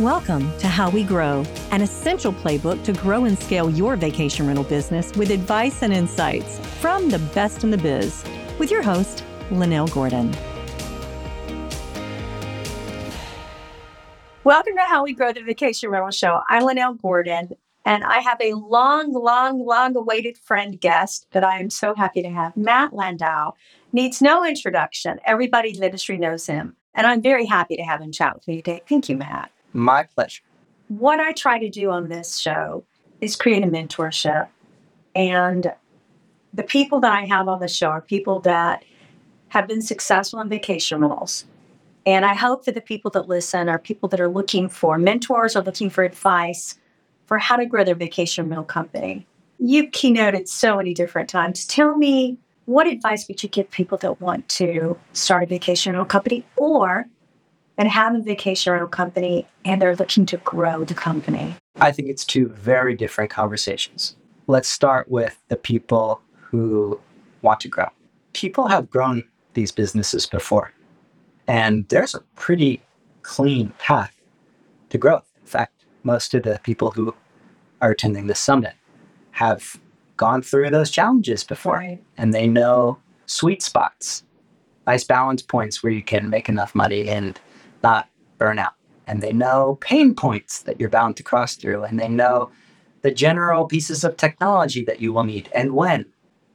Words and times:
Welcome 0.00 0.54
to 0.58 0.68
How 0.68 0.90
We 0.90 1.04
Grow, 1.04 1.42
an 1.70 1.80
essential 1.80 2.30
playbook 2.30 2.84
to 2.84 2.92
grow 2.92 3.24
and 3.24 3.38
scale 3.38 3.70
your 3.70 3.96
vacation 3.96 4.46
rental 4.46 4.62
business 4.62 5.10
with 5.16 5.30
advice 5.30 5.82
and 5.82 5.90
insights 5.90 6.58
from 6.82 7.08
the 7.08 7.18
best 7.18 7.64
in 7.64 7.70
the 7.70 7.78
biz. 7.78 8.22
With 8.58 8.70
your 8.70 8.82
host, 8.82 9.24
Lynell 9.48 9.90
Gordon. 9.90 10.36
Welcome 14.44 14.74
to 14.74 14.82
How 14.82 15.02
We 15.02 15.14
Grow 15.14 15.32
the 15.32 15.40
Vacation 15.40 15.88
Rental 15.88 16.10
Show. 16.10 16.40
I'm 16.46 16.64
Lynell 16.64 17.00
Gordon, 17.00 17.56
and 17.86 18.04
I 18.04 18.18
have 18.18 18.38
a 18.42 18.52
long, 18.52 19.14
long, 19.14 19.64
long 19.64 19.96
awaited 19.96 20.36
friend 20.36 20.78
guest 20.78 21.26
that 21.30 21.42
I 21.42 21.58
am 21.58 21.70
so 21.70 21.94
happy 21.94 22.20
to 22.20 22.28
have. 22.28 22.54
Matt 22.54 22.92
Landau 22.92 23.52
needs 23.94 24.20
no 24.20 24.44
introduction. 24.44 25.20
Everybody 25.24 25.70
in 25.70 25.80
the 25.80 25.86
industry 25.86 26.18
knows 26.18 26.44
him. 26.44 26.76
And 26.94 27.06
I'm 27.06 27.22
very 27.22 27.46
happy 27.46 27.76
to 27.76 27.82
have 27.82 28.02
him 28.02 28.12
chat 28.12 28.34
with 28.34 28.46
me 28.46 28.56
today. 28.56 28.82
Thank 28.86 29.08
you, 29.08 29.16
Matt. 29.16 29.50
My 29.76 30.04
pleasure. 30.04 30.42
What 30.88 31.20
I 31.20 31.32
try 31.32 31.58
to 31.58 31.68
do 31.68 31.90
on 31.90 32.08
this 32.08 32.38
show 32.38 32.84
is 33.20 33.36
create 33.36 33.62
a 33.62 33.66
mentorship. 33.66 34.48
And 35.14 35.72
the 36.54 36.62
people 36.62 36.98
that 37.00 37.12
I 37.12 37.26
have 37.26 37.46
on 37.46 37.60
the 37.60 37.68
show 37.68 37.88
are 37.88 38.00
people 38.00 38.40
that 38.40 38.84
have 39.48 39.68
been 39.68 39.82
successful 39.82 40.40
in 40.40 40.48
vacation 40.48 41.00
rentals. 41.00 41.44
And 42.06 42.24
I 42.24 42.34
hope 42.34 42.64
that 42.64 42.74
the 42.74 42.80
people 42.80 43.10
that 43.12 43.28
listen 43.28 43.68
are 43.68 43.78
people 43.78 44.08
that 44.08 44.20
are 44.20 44.28
looking 44.28 44.68
for 44.68 44.96
mentors 44.96 45.56
or 45.56 45.62
looking 45.62 45.90
for 45.90 46.04
advice 46.04 46.78
for 47.26 47.38
how 47.38 47.56
to 47.56 47.66
grow 47.66 47.84
their 47.84 47.94
vacation 47.94 48.48
rental 48.48 48.64
company. 48.64 49.26
You've 49.58 49.90
keynoted 49.90 50.48
so 50.48 50.76
many 50.76 50.94
different 50.94 51.28
times. 51.28 51.66
Tell 51.66 51.96
me 51.96 52.38
what 52.64 52.86
advice 52.86 53.28
would 53.28 53.42
you 53.42 53.48
give 53.48 53.70
people 53.70 53.98
that 53.98 54.20
want 54.20 54.48
to 54.50 54.98
start 55.12 55.42
a 55.42 55.46
vacation 55.46 55.92
rental 55.92 56.06
company 56.06 56.44
or 56.56 57.06
and 57.78 57.88
have 57.88 58.14
a 58.14 58.20
vacation 58.20 58.72
rental 58.72 58.88
company 58.88 59.46
and 59.64 59.80
they're 59.80 59.96
looking 59.96 60.26
to 60.26 60.36
grow 60.38 60.84
the 60.84 60.94
company? 60.94 61.54
I 61.80 61.92
think 61.92 62.08
it's 62.08 62.24
two 62.24 62.48
very 62.48 62.94
different 62.94 63.30
conversations. 63.30 64.16
Let's 64.46 64.68
start 64.68 65.10
with 65.10 65.40
the 65.48 65.56
people 65.56 66.20
who 66.34 67.00
want 67.42 67.60
to 67.60 67.68
grow. 67.68 67.88
People 68.32 68.68
have 68.68 68.88
grown 68.90 69.24
these 69.54 69.72
businesses 69.72 70.26
before, 70.26 70.72
and 71.48 71.88
there's 71.88 72.14
a 72.14 72.20
pretty 72.34 72.82
clean 73.22 73.72
path 73.78 74.14
to 74.90 74.98
growth. 74.98 75.26
In 75.40 75.46
fact, 75.46 75.84
most 76.02 76.34
of 76.34 76.42
the 76.44 76.60
people 76.62 76.90
who 76.92 77.14
are 77.80 77.90
attending 77.90 78.26
this 78.26 78.38
summit 78.38 78.74
have 79.32 79.78
gone 80.16 80.40
through 80.42 80.70
those 80.70 80.90
challenges 80.90 81.44
before 81.44 81.76
Right. 81.76 82.02
and 82.16 82.32
they 82.32 82.46
know 82.46 82.98
sweet 83.26 83.62
spots, 83.62 84.22
nice 84.86 85.04
balance 85.04 85.42
points 85.42 85.82
where 85.82 85.92
you 85.92 86.02
can 86.02 86.30
make 86.30 86.48
enough 86.48 86.74
money 86.74 87.08
and 87.08 87.38
not 87.86 88.08
burn 88.38 88.58
out. 88.58 88.74
And 89.06 89.22
they 89.22 89.32
know 89.32 89.78
pain 89.80 90.14
points 90.14 90.62
that 90.62 90.80
you're 90.80 90.88
bound 90.90 91.16
to 91.16 91.22
cross 91.22 91.54
through, 91.54 91.84
and 91.84 91.98
they 92.00 92.08
know 92.08 92.50
the 93.02 93.12
general 93.12 93.66
pieces 93.66 94.02
of 94.02 94.16
technology 94.16 94.84
that 94.84 95.00
you 95.00 95.12
will 95.12 95.22
need 95.22 95.48
and 95.54 95.72
when. 95.74 96.06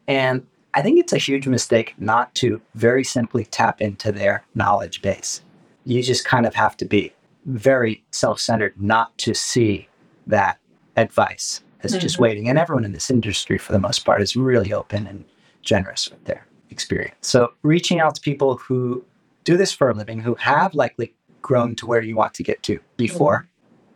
And 0.07 0.45
I 0.73 0.81
think 0.81 0.99
it's 0.99 1.13
a 1.13 1.17
huge 1.17 1.47
mistake 1.47 1.93
not 1.97 2.35
to 2.35 2.61
very 2.75 3.03
simply 3.05 3.45
tap 3.45 3.79
into 3.81 4.11
their 4.11 4.43
knowledge 4.55 5.01
base. 5.01 5.41
You 5.85 6.03
just 6.03 6.25
kind 6.25 6.45
of 6.45 6.53
have 6.55 6.75
to 6.77 6.85
be 6.85 7.13
very 7.45 8.03
self 8.11 8.39
centered 8.39 8.73
not 8.81 9.17
to 9.19 9.33
see 9.33 9.87
that 10.27 10.57
advice 10.97 11.61
as 11.83 11.97
just 11.97 12.17
Mhm. 12.17 12.19
waiting. 12.19 12.49
And 12.49 12.59
everyone 12.59 12.85
in 12.85 12.91
this 12.91 13.09
industry, 13.09 13.57
for 13.57 13.71
the 13.71 13.79
most 13.79 14.05
part, 14.05 14.21
is 14.21 14.35
really 14.35 14.73
open 14.73 15.07
and 15.07 15.23
generous 15.61 16.09
with 16.09 16.23
their 16.25 16.45
experience. 16.69 17.15
So, 17.21 17.53
reaching 17.63 17.99
out 17.99 18.15
to 18.15 18.21
people 18.21 18.57
who 18.57 19.03
do 19.43 19.57
this 19.57 19.71
for 19.71 19.89
a 19.89 19.93
living, 19.93 20.19
who 20.19 20.35
have 20.35 20.75
likely 20.75 21.13
grown 21.41 21.75
to 21.75 21.85
where 21.85 22.01
you 22.01 22.15
want 22.15 22.33
to 22.35 22.43
get 22.43 22.61
to 22.63 22.79
before, 22.97 23.39
mm-hmm. 23.39 23.47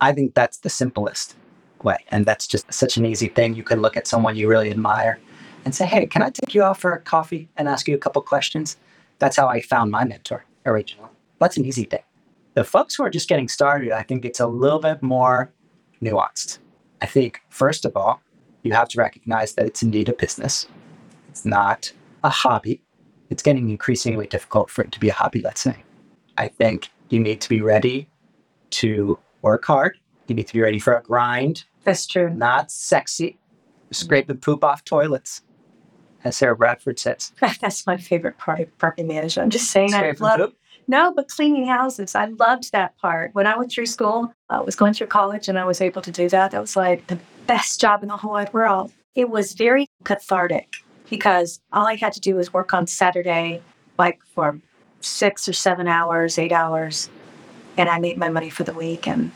I 0.02 0.14
think 0.14 0.34
that's 0.34 0.60
the 0.60 0.70
simplest 0.70 1.36
way. 1.84 1.98
And 2.10 2.26
that's 2.26 2.48
just 2.48 2.72
such 2.74 2.98
an 2.98 3.06
easy 3.06 3.28
thing. 3.28 3.56
You 3.56 3.64
can 3.64 3.82
look 3.82 3.98
at 3.98 4.08
someone 4.08 4.36
you 4.36 4.48
really 4.48 4.72
admire 4.72 5.20
and 5.64 5.74
say, 5.74 5.86
Hey, 5.86 6.06
can 6.06 6.22
I 6.22 6.30
take 6.30 6.54
you 6.54 6.64
out 6.64 6.80
for 6.80 6.94
a 6.94 7.00
coffee 7.00 7.50
and 7.58 7.68
ask 7.68 7.88
you 7.88 7.96
a 7.96 8.00
couple 8.00 8.22
questions? 8.22 8.78
That's 9.20 9.38
how 9.38 9.48
I 9.48 9.62
found 9.62 9.92
my 9.92 10.04
mentor 10.04 10.46
originally. 10.66 11.10
That's 11.40 11.58
an 11.58 11.66
easy 11.66 11.84
thing. 11.84 12.04
The 12.54 12.64
folks 12.64 12.96
who 12.96 13.04
are 13.04 13.10
just 13.10 13.30
getting 13.30 13.48
started, 13.48 13.92
I 13.92 14.04
think 14.04 14.26
it's 14.26 14.40
a 14.40 14.48
little 14.48 14.80
bit 14.80 15.02
more 15.02 15.52
nuanced. 16.02 16.60
I 17.02 17.06
think, 17.06 17.42
first 17.50 17.86
of 17.86 17.96
all, 17.96 18.22
you 18.64 18.74
have 18.74 18.88
to 18.90 19.00
recognize 19.00 19.54
that 19.54 19.66
it's 19.66 19.84
indeed 19.84 20.10
a 20.10 20.14
business. 20.14 20.68
It's 21.30 21.46
not 21.46 21.92
a 22.24 22.30
hobby. 22.30 22.82
It's 23.30 23.44
getting 23.44 23.70
increasingly 23.70 24.28
difficult 24.28 24.70
for 24.70 24.84
it 24.84 24.92
to 24.94 25.00
be 25.00 25.10
a 25.10 25.14
hobby, 25.14 25.42
let's 25.42 25.62
say. 25.62 25.84
I 26.38 26.48
think 26.48 26.90
you 27.10 27.20
need 27.20 27.42
to 27.42 27.50
be 27.50 27.62
ready 27.62 28.10
to 28.72 29.18
work 29.42 29.66
hard. 29.66 29.98
You 30.28 30.36
need 30.36 30.48
to 30.48 30.54
be 30.54 30.62
ready 30.62 30.80
for 30.80 30.96
a 30.98 31.04
grind, 31.04 31.66
That's 31.84 32.08
true. 32.08 32.30
not 32.32 32.72
sexy, 32.72 33.38
scraping 33.92 34.38
poop 34.38 34.64
off 34.64 34.84
toilets, 34.84 35.42
as 36.24 36.36
Sarah 36.38 36.56
Bradford 36.56 36.98
says. 36.98 37.32
That's 37.62 37.86
my 37.86 37.98
favorite 37.98 38.38
part 38.38 38.60
of 38.62 38.78
property 38.78 39.04
management. 39.04 39.46
I'm 39.46 39.50
just 39.52 39.70
saying 39.70 39.94
I 39.94 40.00
Scraping 40.00 40.24
love 40.24 40.40
poop. 40.40 40.56
No, 40.88 41.12
but 41.14 41.30
cleaning 41.30 41.66
houses. 41.68 42.14
I 42.16 42.26
loved 42.26 42.72
that 42.72 42.98
part. 42.98 43.34
When 43.34 43.48
I 43.48 43.58
went 43.58 43.72
through 43.72 43.88
school, 43.88 44.32
I 44.50 44.62
was 44.62 44.76
going 44.76 44.94
through 44.94 45.08
college 45.08 45.48
and 45.48 45.58
I 45.58 45.66
was 45.66 45.82
able 45.82 46.02
to 46.04 46.12
do 46.12 46.30
that. 46.30 46.52
That 46.52 46.62
was 46.62 46.76
like 46.76 47.08
the 47.08 47.18
best 47.48 47.82
job 47.82 48.04
in 48.04 48.10
the 48.10 48.18
whole 48.18 48.32
wide 48.32 48.54
world. 48.54 48.92
It 49.16 49.30
was 49.30 49.54
very 49.54 49.88
cathartic 50.04 50.76
because 51.10 51.60
all 51.72 51.88
I 51.88 51.96
had 51.96 52.14
to 52.14 52.20
do 52.20 52.36
was 52.36 52.54
work 52.54 52.74
on 52.74 52.86
Saturday, 52.86 53.62
like 53.98 54.20
for 54.34 54.60
six 55.02 55.48
or 55.48 55.54
seven 55.54 55.88
hours, 55.88 56.38
eight 56.38 56.52
hours, 56.52 57.10
and 57.78 57.90
I 57.90 58.00
made 58.00 58.18
my 58.18 58.30
money 58.30 58.50
for 58.50 58.64
the 58.64 58.74
week. 58.74 59.08
And 59.08 59.32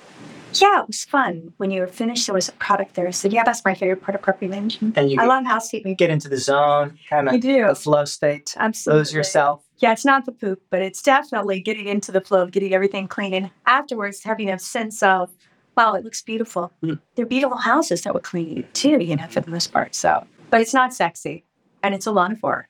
yeah, 0.54 0.82
it 0.82 0.88
was 0.88 1.06
fun. 1.06 1.54
When 1.58 1.70
you 1.72 1.82
were 1.82 1.88
finished, 1.88 2.26
there 2.26 2.34
was 2.34 2.50
a 2.50 2.54
product 2.54 2.96
there. 2.96 3.08
I 3.08 3.12
said, 3.12 3.32
yeah, 3.34 3.44
that's 3.44 3.64
my 3.64 3.76
favorite 3.76 4.02
part 4.02 4.16
of 4.16 4.22
property 4.22 4.48
management. 4.48 4.98
And 4.98 5.12
you 5.12 5.18
I 5.20 5.24
get, 5.24 5.28
love 5.28 5.46
housekeeping. 5.46 5.96
get 5.96 6.10
into 6.10 6.28
the 6.28 6.38
zone, 6.38 6.98
kind 7.10 7.30
of 7.30 7.40
do. 7.40 7.68
the 7.68 7.76
flow 7.76 8.06
state, 8.06 8.56
Absolutely. 8.58 9.00
lose 9.00 9.14
yourself. 9.14 9.64
Yeah, 9.78 9.92
it's 9.92 10.06
not 10.06 10.26
the 10.26 10.32
poop, 10.32 10.62
but 10.70 10.82
it's 10.82 11.02
definitely 11.02 11.62
getting 11.62 11.88
into 11.88 12.12
the 12.12 12.20
flow, 12.22 12.42
of 12.42 12.52
getting 12.52 12.74
everything 12.74 13.08
clean, 13.08 13.34
and 13.34 13.52
afterwards 13.66 14.24
having 14.24 14.50
a 14.50 14.60
sense 14.60 15.02
of, 15.04 15.30
wow, 15.78 15.94
it 15.94 16.04
looks 16.04 16.22
beautiful. 16.22 16.74
Mm. 16.84 17.00
They're 17.16 17.26
beautiful 17.26 17.58
houses 17.58 18.02
that 18.02 18.14
were 18.14 18.20
clean 18.20 18.68
too, 18.74 18.98
you 19.02 19.16
know, 19.16 19.28
for 19.30 19.40
the 19.40 19.52
most 19.52 19.72
part. 19.72 19.96
So, 19.96 20.26
but 20.50 20.60
it's 20.62 20.74
not 20.74 20.94
sexy, 20.94 21.46
and 21.84 21.94
it's 21.96 22.08
a 22.08 22.12
lot 22.12 22.32
of 22.32 22.42
work. 22.44 22.70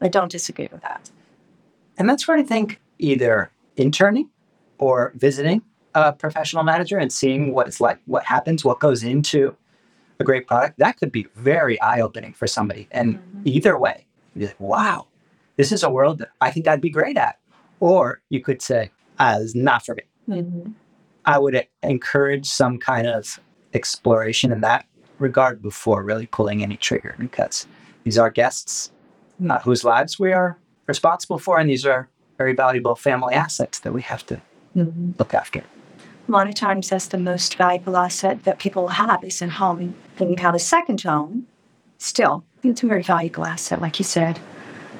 I 0.00 0.08
don't 0.08 0.30
disagree 0.30 0.68
with 0.70 0.82
that. 0.82 1.10
And 1.96 2.08
that's 2.08 2.26
where 2.26 2.36
I 2.36 2.42
think 2.42 2.80
either 2.98 3.50
interning 3.76 4.30
or 4.78 5.12
visiting 5.16 5.62
a 5.94 6.12
professional 6.12 6.64
manager 6.64 6.98
and 6.98 7.12
seeing 7.12 7.52
what 7.52 7.66
it's 7.68 7.80
like, 7.80 7.98
what 8.06 8.24
happens, 8.24 8.64
what 8.64 8.80
goes 8.80 9.02
into 9.04 9.56
a 10.20 10.24
great 10.24 10.46
product, 10.46 10.78
that 10.78 10.96
could 10.98 11.12
be 11.12 11.26
very 11.36 11.80
eye 11.80 12.00
opening 12.00 12.32
for 12.32 12.46
somebody. 12.46 12.88
And 12.90 13.16
Mhm. 13.16 13.42
either 13.44 13.78
way, 13.78 14.06
you'd 14.34 14.40
be 14.40 14.46
like, 14.46 14.60
wow, 14.60 15.06
this 15.56 15.72
is 15.72 15.82
a 15.82 15.90
world 15.90 16.18
that 16.18 16.30
I 16.40 16.50
think 16.50 16.66
I'd 16.66 16.80
be 16.80 16.90
great 16.90 17.16
at. 17.16 17.38
Or 17.80 18.20
you 18.28 18.40
could 18.40 18.62
say, 18.62 18.90
ah, 19.18 19.38
this 19.38 19.54
not 19.54 19.84
for 19.84 19.94
me. 19.94 20.02
I 21.24 21.38
would 21.38 21.66
encourage 21.82 22.46
some 22.46 22.78
kind 22.78 23.06
of 23.06 23.40
exploration 23.72 24.52
in 24.52 24.60
that 24.60 24.86
regard 25.18 25.62
before 25.62 26.02
really 26.02 26.26
pulling 26.26 26.62
any 26.62 26.76
trigger 26.76 27.14
because 27.18 27.66
these 28.04 28.18
are 28.18 28.30
guests 28.30 28.90
not 29.38 29.62
whose 29.62 29.84
lives 29.84 30.18
we 30.18 30.32
are 30.32 30.58
responsible 30.86 31.38
for, 31.38 31.58
and 31.58 31.68
these 31.68 31.86
are 31.86 32.08
very 32.38 32.54
valuable 32.54 32.96
family 32.96 33.34
assets 33.34 33.80
that 33.80 33.92
we 33.92 34.02
have 34.02 34.24
to 34.26 34.40
mm-hmm. 34.76 35.12
look 35.18 35.34
after. 35.34 35.62
A 36.28 36.32
lot 36.32 36.48
of 36.48 36.54
times, 36.54 36.88
that's 36.88 37.08
the 37.08 37.18
most 37.18 37.56
valuable 37.56 37.96
asset 37.96 38.44
that 38.44 38.58
people 38.58 38.88
have 38.88 39.22
is 39.24 39.42
in 39.42 39.50
home. 39.50 39.94
And 40.18 40.30
you 40.30 40.36
have 40.38 40.54
a 40.54 40.58
second 40.58 41.02
home, 41.02 41.46
still, 41.98 42.44
it's 42.62 42.82
a 42.82 42.86
very 42.86 43.02
valuable 43.02 43.44
asset, 43.44 43.80
like 43.80 43.98
you 43.98 44.04
said. 44.04 44.40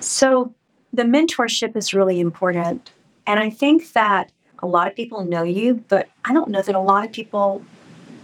So, 0.00 0.54
the 0.92 1.02
mentorship 1.02 1.76
is 1.76 1.94
really 1.94 2.20
important. 2.20 2.92
And 3.26 3.40
I 3.40 3.50
think 3.50 3.92
that 3.94 4.30
a 4.60 4.66
lot 4.66 4.86
of 4.86 4.94
people 4.94 5.24
know 5.24 5.42
you, 5.42 5.82
but 5.88 6.08
I 6.24 6.32
don't 6.32 6.50
know 6.50 6.62
that 6.62 6.74
a 6.74 6.80
lot 6.80 7.04
of 7.04 7.12
people 7.12 7.64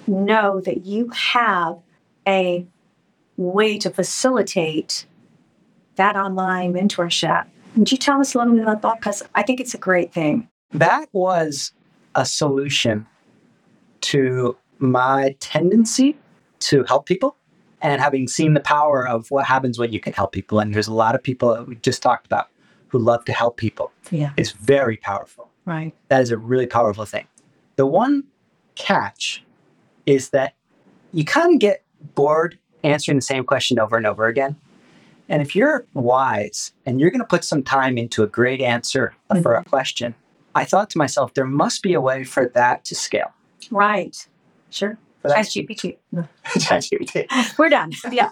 know 0.07 0.61
that 0.61 0.85
you 0.85 1.09
have 1.11 1.79
a 2.27 2.67
way 3.37 3.79
to 3.79 3.91
facilitate 3.91 5.07
that 6.01 6.17
online 6.17 6.73
mentorship. 6.73 7.47
Would 7.77 7.93
you 7.93 7.99
tell 7.99 8.21
us 8.21 8.35
a 8.35 8.39
little 8.39 8.55
bit 8.55 8.63
about 8.63 8.81
that? 8.81 9.01
Because 9.01 9.23
I 9.35 9.43
think 9.43 9.61
it's 9.61 9.75
a 9.75 9.79
great 9.79 10.15
thing. 10.15 10.49
That 10.73 11.11
was 11.13 11.73
a 12.15 12.25
solution 12.25 13.07
to 14.03 14.57
my 14.79 15.37
tendency 15.41 16.17
to 16.61 16.85
help 16.85 17.05
people 17.05 17.37
and 17.83 18.01
having 18.01 18.29
seen 18.29 18.55
the 18.55 18.61
power 18.61 19.07
of 19.07 19.31
what 19.31 19.45
happens 19.45 19.79
when 19.79 19.93
you 19.93 20.01
can 20.01 20.15
help 20.15 20.33
people. 20.33 20.59
And 20.59 20.75
there's 20.75 20.89
a 20.89 20.95
lot 20.95 21.15
of 21.15 21.23
people 21.23 21.55
that 21.55 21.67
we 21.67 21.77
just 21.77 22.03
talked 22.03 22.25
about 22.25 22.49
who 22.89 22.99
love 22.99 23.27
to 23.27 23.33
help 23.35 23.59
people. 23.59 23.93
Yeah. 24.11 24.33
It's 24.39 24.53
very 24.53 24.97
powerful. 24.97 25.51
Right. 25.67 25.93
That 26.09 26.23
is 26.23 26.31
a 26.31 26.39
really 26.39 26.67
powerful 26.67 27.05
thing. 27.05 27.27
The 27.77 27.85
one 27.85 28.25
catch 28.75 29.45
is 30.07 30.31
that 30.31 30.55
you 31.13 31.27
kind 31.27 31.53
of 31.53 31.61
get 31.61 31.85
bored 32.15 32.59
answering 32.83 33.19
the 33.19 33.23
same 33.23 33.45
question 33.45 33.79
over 33.79 33.99
and 33.99 34.07
over 34.07 34.27
again. 34.27 34.57
And 35.31 35.41
if 35.41 35.55
you're 35.55 35.87
wise 35.95 36.73
and 36.85 37.01
you're 37.01 37.11
going 37.11 37.21
to 37.21 37.27
put 37.27 37.45
some 37.45 37.63
time 37.63 37.97
into 37.97 38.25
a 38.25 38.27
great 38.27 38.61
answer 38.61 39.15
for 39.43 39.55
a 39.55 39.61
mm-hmm. 39.61 39.71
question, 39.71 40.17
I 40.57 40.65
thought 40.65 40.91
to 40.91 40.99
myself, 40.99 41.35
there 41.35 41.47
must 41.47 41.85
be 41.85 41.95
a 41.95 42.01
way 42.01 42.25
for 42.25 42.49
that 42.49 42.85
to 42.87 42.97
scale. 42.97 43.33
Right. 43.71 44.27
Sure. 44.71 44.99
for 45.23 45.29
that? 45.29 45.39
Ask 45.39 45.53
GPT. 45.53 45.99
ChatGPT. 46.47 47.57
We're 47.57 47.69
done. 47.69 47.93
Yeah. 48.11 48.31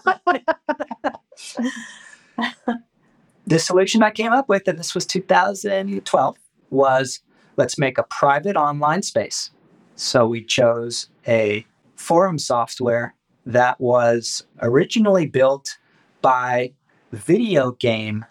the 3.47 3.59
solution 3.59 4.03
I 4.03 4.11
came 4.11 4.33
up 4.33 4.49
with, 4.49 4.67
and 4.67 4.77
this 4.77 4.93
was 4.93 5.05
2012, 5.05 6.37
was 6.69 7.21
let's 7.55 7.77
make 7.79 7.97
a 7.97 8.03
private 8.03 8.57
online 8.57 9.03
space. 9.03 9.51
So 9.95 10.27
we 10.27 10.43
chose 10.43 11.07
a 11.25 11.65
forum 11.95 12.37
software 12.39 13.15
that 13.45 13.79
was 13.79 14.45
originally 14.61 15.27
built 15.27 15.77
by 16.21 16.73
video 17.11 17.71
game 17.71 18.25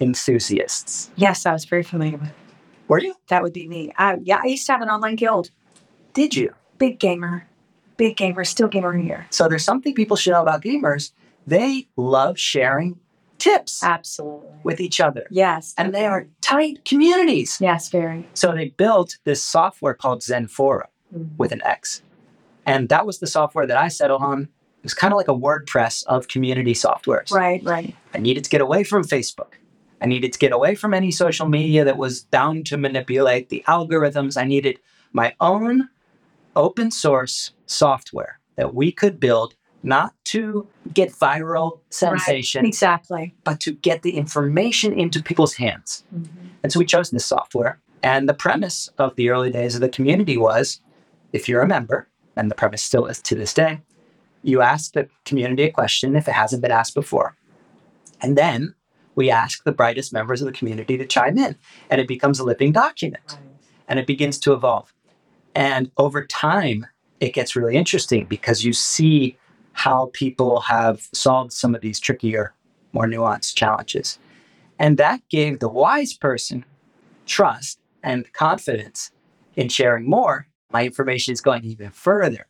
enthusiasts. 0.00 1.10
yes, 1.16 1.46
I 1.46 1.52
was 1.52 1.64
very 1.64 1.82
familiar 1.82 2.18
with. 2.18 2.30
Were 2.88 2.98
you? 3.00 3.14
That 3.28 3.42
would 3.42 3.52
be 3.52 3.68
me. 3.68 3.92
I, 3.96 4.16
yeah, 4.22 4.40
I 4.42 4.46
used 4.46 4.66
to 4.66 4.72
have 4.72 4.82
an 4.82 4.88
online 4.88 5.16
guild. 5.16 5.50
Did 6.12 6.34
you? 6.34 6.54
Big 6.78 6.98
gamer. 6.98 7.46
Big 7.96 8.16
gamer. 8.16 8.44
Still 8.44 8.68
gamer 8.68 8.92
here. 8.96 9.26
So 9.30 9.48
there's 9.48 9.64
something 9.64 9.94
people 9.94 10.16
should 10.16 10.32
know 10.32 10.42
about 10.42 10.62
gamers. 10.62 11.12
They 11.46 11.88
love 11.96 12.38
sharing 12.38 12.98
tips 13.38 13.82
Absolutely. 13.82 14.50
with 14.62 14.80
each 14.80 15.00
other, 15.00 15.26
Yes. 15.30 15.74
and 15.76 15.92
they 15.94 16.06
are 16.06 16.26
tight 16.40 16.84
communities. 16.84 17.58
Yes, 17.60 17.88
very. 17.88 18.28
So 18.34 18.52
they 18.52 18.68
built 18.70 19.18
this 19.24 19.42
software 19.42 19.94
called 19.94 20.20
XenForo. 20.20 20.82
Mm-hmm. 21.14 21.36
with 21.36 21.52
an 21.52 21.60
X. 21.62 22.02
And 22.64 22.88
that 22.88 23.04
was 23.04 23.18
the 23.18 23.26
software 23.26 23.66
that 23.66 23.76
I 23.76 23.88
settled 23.88 24.22
on. 24.22 24.48
It 24.82 24.86
was 24.86 24.94
kind 24.94 25.12
of 25.12 25.16
like 25.16 25.28
a 25.28 25.34
WordPress 25.34 26.04
of 26.06 26.26
community 26.26 26.74
softwares. 26.74 27.30
Right, 27.30 27.62
right. 27.62 27.94
I 28.12 28.18
needed 28.18 28.42
to 28.42 28.50
get 28.50 28.60
away 28.60 28.82
from 28.82 29.04
Facebook. 29.04 29.52
I 30.00 30.06
needed 30.06 30.32
to 30.32 30.40
get 30.40 30.50
away 30.50 30.74
from 30.74 30.92
any 30.92 31.12
social 31.12 31.48
media 31.48 31.84
that 31.84 31.96
was 31.96 32.22
down 32.22 32.64
to 32.64 32.76
manipulate 32.76 33.48
the 33.48 33.62
algorithms. 33.68 34.36
I 34.36 34.44
needed 34.44 34.80
my 35.12 35.36
own 35.40 35.88
open 36.56 36.90
source 36.90 37.52
software 37.66 38.40
that 38.56 38.74
we 38.74 38.90
could 38.90 39.20
build 39.20 39.54
not 39.84 40.14
to 40.24 40.66
get 40.92 41.12
viral 41.12 41.78
sensation, 41.90 42.66
Exactly. 42.66 43.36
but 43.44 43.60
to 43.60 43.72
get 43.72 44.02
the 44.02 44.16
information 44.16 44.92
into 44.92 45.22
people's 45.22 45.54
hands. 45.54 46.02
Mm-hmm. 46.12 46.46
And 46.64 46.72
so 46.72 46.80
we 46.80 46.86
chose 46.86 47.10
this 47.10 47.24
software. 47.24 47.80
And 48.02 48.28
the 48.28 48.34
premise 48.34 48.88
of 48.98 49.14
the 49.14 49.30
early 49.30 49.50
days 49.50 49.76
of 49.76 49.80
the 49.80 49.88
community 49.88 50.36
was 50.36 50.80
if 51.32 51.48
you're 51.48 51.62
a 51.62 51.68
member, 51.68 52.08
and 52.34 52.50
the 52.50 52.54
premise 52.54 52.82
still 52.82 53.06
is 53.06 53.20
to 53.22 53.34
this 53.36 53.54
day, 53.54 53.80
you 54.42 54.60
ask 54.60 54.92
the 54.92 55.08
community 55.24 55.64
a 55.64 55.70
question 55.70 56.16
if 56.16 56.28
it 56.28 56.32
hasn't 56.32 56.62
been 56.62 56.70
asked 56.70 56.94
before. 56.94 57.36
And 58.20 58.36
then 58.36 58.74
we 59.14 59.30
ask 59.30 59.64
the 59.64 59.72
brightest 59.72 60.12
members 60.12 60.40
of 60.40 60.46
the 60.46 60.52
community 60.52 60.96
to 60.96 61.06
chime 61.06 61.38
in, 61.38 61.56
and 61.90 62.00
it 62.00 62.08
becomes 62.08 62.38
a 62.38 62.44
living 62.44 62.72
document 62.72 63.38
and 63.88 63.98
it 63.98 64.06
begins 64.06 64.38
to 64.38 64.52
evolve. 64.52 64.94
And 65.54 65.90
over 65.96 66.24
time, 66.24 66.86
it 67.20 67.34
gets 67.34 67.54
really 67.54 67.76
interesting 67.76 68.24
because 68.24 68.64
you 68.64 68.72
see 68.72 69.36
how 69.74 70.10
people 70.12 70.60
have 70.60 71.08
solved 71.12 71.52
some 71.52 71.74
of 71.74 71.80
these 71.80 72.00
trickier, 72.00 72.54
more 72.92 73.06
nuanced 73.06 73.54
challenges. 73.54 74.18
And 74.78 74.96
that 74.98 75.20
gave 75.28 75.58
the 75.58 75.68
wise 75.68 76.14
person 76.14 76.64
trust 77.26 77.78
and 78.02 78.32
confidence 78.32 79.10
in 79.56 79.68
sharing 79.68 80.08
more. 80.08 80.46
My 80.72 80.84
information 80.84 81.32
is 81.32 81.40
going 81.40 81.64
even 81.64 81.90
further. 81.90 82.46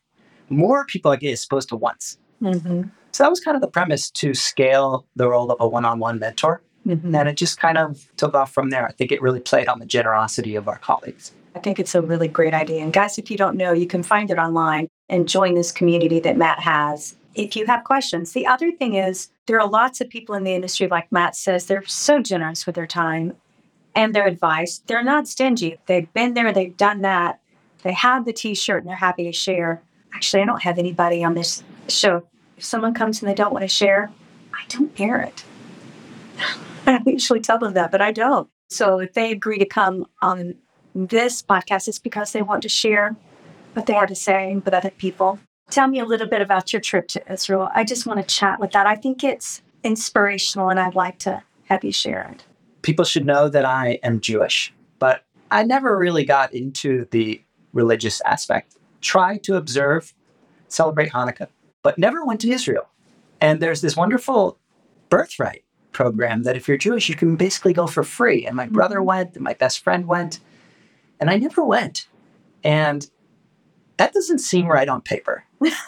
More 0.52 0.84
people 0.84 1.10
I 1.10 1.16
get 1.16 1.30
exposed 1.30 1.68
to 1.70 1.76
once. 1.76 2.18
Mm-hmm. 2.42 2.82
So 3.12 3.24
that 3.24 3.30
was 3.30 3.40
kind 3.40 3.54
of 3.54 3.60
the 3.60 3.68
premise 3.68 4.10
to 4.12 4.34
scale 4.34 5.06
the 5.16 5.28
role 5.28 5.50
of 5.50 5.60
a 5.60 5.68
one 5.68 5.84
on 5.84 5.98
one 5.98 6.18
mentor. 6.18 6.62
Mm-hmm. 6.86 7.14
And 7.14 7.28
it 7.28 7.36
just 7.36 7.58
kind 7.58 7.78
of 7.78 8.08
took 8.16 8.34
off 8.34 8.52
from 8.52 8.70
there. 8.70 8.86
I 8.86 8.92
think 8.92 9.12
it 9.12 9.22
really 9.22 9.40
played 9.40 9.68
on 9.68 9.78
the 9.78 9.86
generosity 9.86 10.56
of 10.56 10.66
our 10.66 10.78
colleagues. 10.78 11.32
I 11.54 11.60
think 11.60 11.78
it's 11.78 11.94
a 11.94 12.02
really 12.02 12.28
great 12.28 12.54
idea. 12.54 12.82
And 12.82 12.92
guys, 12.92 13.18
if 13.18 13.30
you 13.30 13.36
don't 13.36 13.56
know, 13.56 13.72
you 13.72 13.86
can 13.86 14.02
find 14.02 14.30
it 14.30 14.38
online 14.38 14.88
and 15.08 15.28
join 15.28 15.54
this 15.54 15.70
community 15.70 16.18
that 16.20 16.36
Matt 16.36 16.60
has 16.60 17.14
if 17.34 17.56
you 17.56 17.66
have 17.66 17.84
questions. 17.84 18.32
The 18.32 18.46
other 18.46 18.72
thing 18.72 18.94
is, 18.94 19.28
there 19.46 19.60
are 19.60 19.68
lots 19.68 20.00
of 20.00 20.08
people 20.08 20.34
in 20.34 20.44
the 20.44 20.54
industry, 20.54 20.88
like 20.88 21.10
Matt 21.10 21.36
says, 21.36 21.66
they're 21.66 21.84
so 21.86 22.20
generous 22.20 22.66
with 22.66 22.74
their 22.74 22.86
time 22.86 23.36
and 23.94 24.14
their 24.14 24.26
advice. 24.26 24.82
They're 24.86 25.02
not 25.02 25.28
stingy. 25.28 25.78
They've 25.86 26.12
been 26.12 26.34
there, 26.34 26.52
they've 26.52 26.76
done 26.76 27.02
that. 27.02 27.40
They 27.82 27.92
have 27.92 28.24
the 28.24 28.32
t 28.32 28.54
shirt 28.54 28.82
and 28.82 28.88
they're 28.88 28.96
happy 28.96 29.24
to 29.24 29.32
share. 29.32 29.82
Actually, 30.14 30.42
I 30.42 30.46
don't 30.46 30.62
have 30.62 30.78
anybody 30.78 31.24
on 31.24 31.34
this 31.34 31.62
show. 31.88 32.22
If 32.56 32.64
someone 32.64 32.94
comes 32.94 33.20
and 33.20 33.30
they 33.30 33.34
don't 33.34 33.52
want 33.52 33.62
to 33.62 33.68
share, 33.68 34.10
I 34.52 34.64
don't 34.68 34.98
air 35.00 35.20
it. 35.20 35.44
I 36.86 37.00
usually 37.06 37.40
tell 37.40 37.58
them 37.58 37.74
that, 37.74 37.90
but 37.90 38.00
I 38.00 38.12
don't. 38.12 38.48
So 38.70 38.98
if 38.98 39.12
they 39.14 39.30
agree 39.32 39.58
to 39.58 39.66
come 39.66 40.06
on 40.20 40.54
this 40.94 41.42
podcast, 41.42 41.88
it's 41.88 41.98
because 41.98 42.32
they 42.32 42.42
want 42.42 42.62
to 42.62 42.68
share 42.68 43.16
what 43.74 43.86
they 43.86 43.94
have 43.94 44.08
to 44.08 44.14
say 44.14 44.54
with 44.54 44.74
other 44.74 44.90
people. 44.90 45.38
Tell 45.70 45.88
me 45.88 45.98
a 46.00 46.04
little 46.04 46.26
bit 46.26 46.42
about 46.42 46.72
your 46.72 46.80
trip 46.80 47.08
to 47.08 47.32
Israel. 47.32 47.70
I 47.74 47.84
just 47.84 48.06
want 48.06 48.20
to 48.20 48.34
chat 48.34 48.60
with 48.60 48.72
that. 48.72 48.86
I 48.86 48.96
think 48.96 49.24
it's 49.24 49.62
inspirational 49.82 50.68
and 50.68 50.78
I'd 50.78 50.94
like 50.94 51.18
to 51.20 51.42
have 51.68 51.84
you 51.84 51.92
share 51.92 52.28
it. 52.32 52.44
People 52.82 53.04
should 53.04 53.24
know 53.24 53.48
that 53.48 53.64
I 53.64 53.98
am 54.02 54.20
Jewish, 54.20 54.72
but 54.98 55.24
I 55.50 55.62
never 55.62 55.96
really 55.96 56.24
got 56.24 56.52
into 56.52 57.06
the 57.10 57.42
religious 57.72 58.20
aspect. 58.22 58.76
Tried 59.02 59.42
to 59.44 59.56
observe, 59.56 60.14
celebrate 60.68 61.10
Hanukkah, 61.10 61.48
but 61.82 61.98
never 61.98 62.24
went 62.24 62.40
to 62.40 62.50
Israel. 62.50 62.88
And 63.40 63.60
there's 63.60 63.82
this 63.82 63.96
wonderful 63.96 64.58
birthright 65.10 65.64
program 65.92 66.44
that 66.44 66.56
if 66.56 66.66
you're 66.66 66.78
Jewish, 66.78 67.08
you 67.08 67.14
can 67.14 67.36
basically 67.36 67.72
go 67.72 67.86
for 67.86 68.02
free. 68.02 68.46
And 68.46 68.56
my 68.56 68.66
brother 68.66 68.96
mm-hmm. 68.96 69.06
went, 69.06 69.34
and 69.34 69.44
my 69.44 69.54
best 69.54 69.80
friend 69.80 70.06
went, 70.06 70.40
and 71.20 71.28
I 71.28 71.36
never 71.36 71.62
went. 71.64 72.08
And 72.64 73.08
that 73.96 74.12
doesn't 74.12 74.38
seem 74.38 74.66
right 74.66 74.88
on 74.88 75.00
paper, 75.00 75.44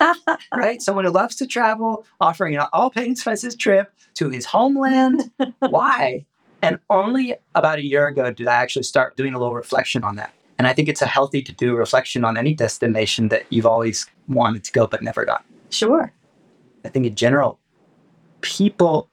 right? 0.55 0.83
Someone 0.83 1.05
who 1.05 1.11
loves 1.11 1.37
to 1.37 1.47
travel, 1.47 2.07
offering 2.21 2.55
an 2.57 2.67
all 2.73 2.91
paid 2.91 3.11
expenses 3.11 3.57
trip 3.57 3.93
to 4.15 4.29
his 4.29 4.45
homeland. 4.47 5.31
Why? 5.59 6.27
And 6.63 6.79
only 6.89 7.35
about 7.55 7.79
a 7.79 7.85
year 7.85 8.07
ago 8.07 8.31
did 8.31 8.47
I 8.47 8.55
actually 8.55 8.85
start 8.85 9.17
doing 9.17 9.35
a 9.35 9.39
little 9.39 9.55
reflection 9.55 10.05
on 10.05 10.17
that. 10.17 10.33
And 10.59 10.67
I 10.67 10.73
think 10.73 10.89
it's 10.89 11.03
a 11.03 11.07
healthy 11.07 11.43
to 11.43 11.53
do 11.53 11.75
reflection 11.75 12.25
on 12.25 12.37
any 12.37 12.55
destination 12.55 13.29
that 13.29 13.45
you've 13.51 13.67
always 13.67 14.07
wanted 14.29 14.63
to 14.65 14.73
go 14.73 14.87
but 14.87 15.03
never 15.03 15.25
got. 15.25 15.45
Sure. 15.71 16.13
I 16.85 16.89
think 16.91 17.07
in 17.07 17.15
general, 17.15 17.59
people 18.41 19.09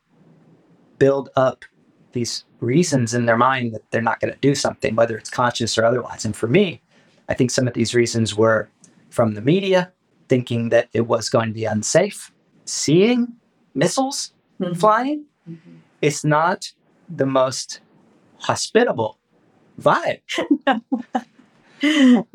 build 1.00 1.30
up 1.36 1.66
these 2.12 2.44
reasons 2.60 3.14
in 3.14 3.26
their 3.26 3.38
mind 3.38 3.74
that 3.74 3.90
they're 3.90 4.02
not 4.02 4.20
going 4.20 4.34
to 4.34 4.40
do 4.40 4.54
something, 4.54 4.96
whether 4.96 5.18
it's 5.18 5.30
conscious 5.30 5.78
or 5.78 5.86
otherwise. 5.86 6.26
And 6.26 6.36
for 6.36 6.48
me, 6.48 6.82
I 7.30 7.34
think 7.34 7.50
some 7.50 7.68
of 7.68 7.74
these 7.74 7.96
reasons 7.96 8.36
were 8.36 8.70
from 9.10 9.34
the 9.34 9.42
media, 9.42 9.92
thinking 10.30 10.70
that 10.70 10.90
it 10.94 11.08
was 11.08 11.30
going 11.30 11.48
to 11.48 11.54
be 11.54 11.66
unsafe, 11.66 12.32
seeing 12.66 13.28
missiles 13.74 14.34
Mhm. 14.60 14.78
flying. 14.78 15.26
Mhm. 15.50 15.80
It's 16.02 16.24
not 16.24 16.72
the 17.10 17.26
most 17.26 17.80
hospitable 18.40 19.18
vibe. 19.80 20.22
no, 20.68 20.82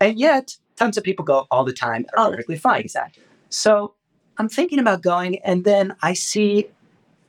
And 0.00 0.18
yet, 0.18 0.56
tons 0.76 0.96
of 0.96 1.04
people 1.04 1.24
go 1.24 1.46
all 1.50 1.64
the 1.64 1.72
time, 1.72 2.06
are 2.16 2.26
Oh, 2.26 2.30
perfectly 2.30 2.56
fine. 2.56 2.80
exactly. 2.80 3.22
So 3.48 3.94
I'm 4.38 4.48
thinking 4.48 4.78
about 4.78 5.02
going, 5.02 5.38
and 5.42 5.64
then 5.64 5.94
I 6.02 6.14
see 6.14 6.68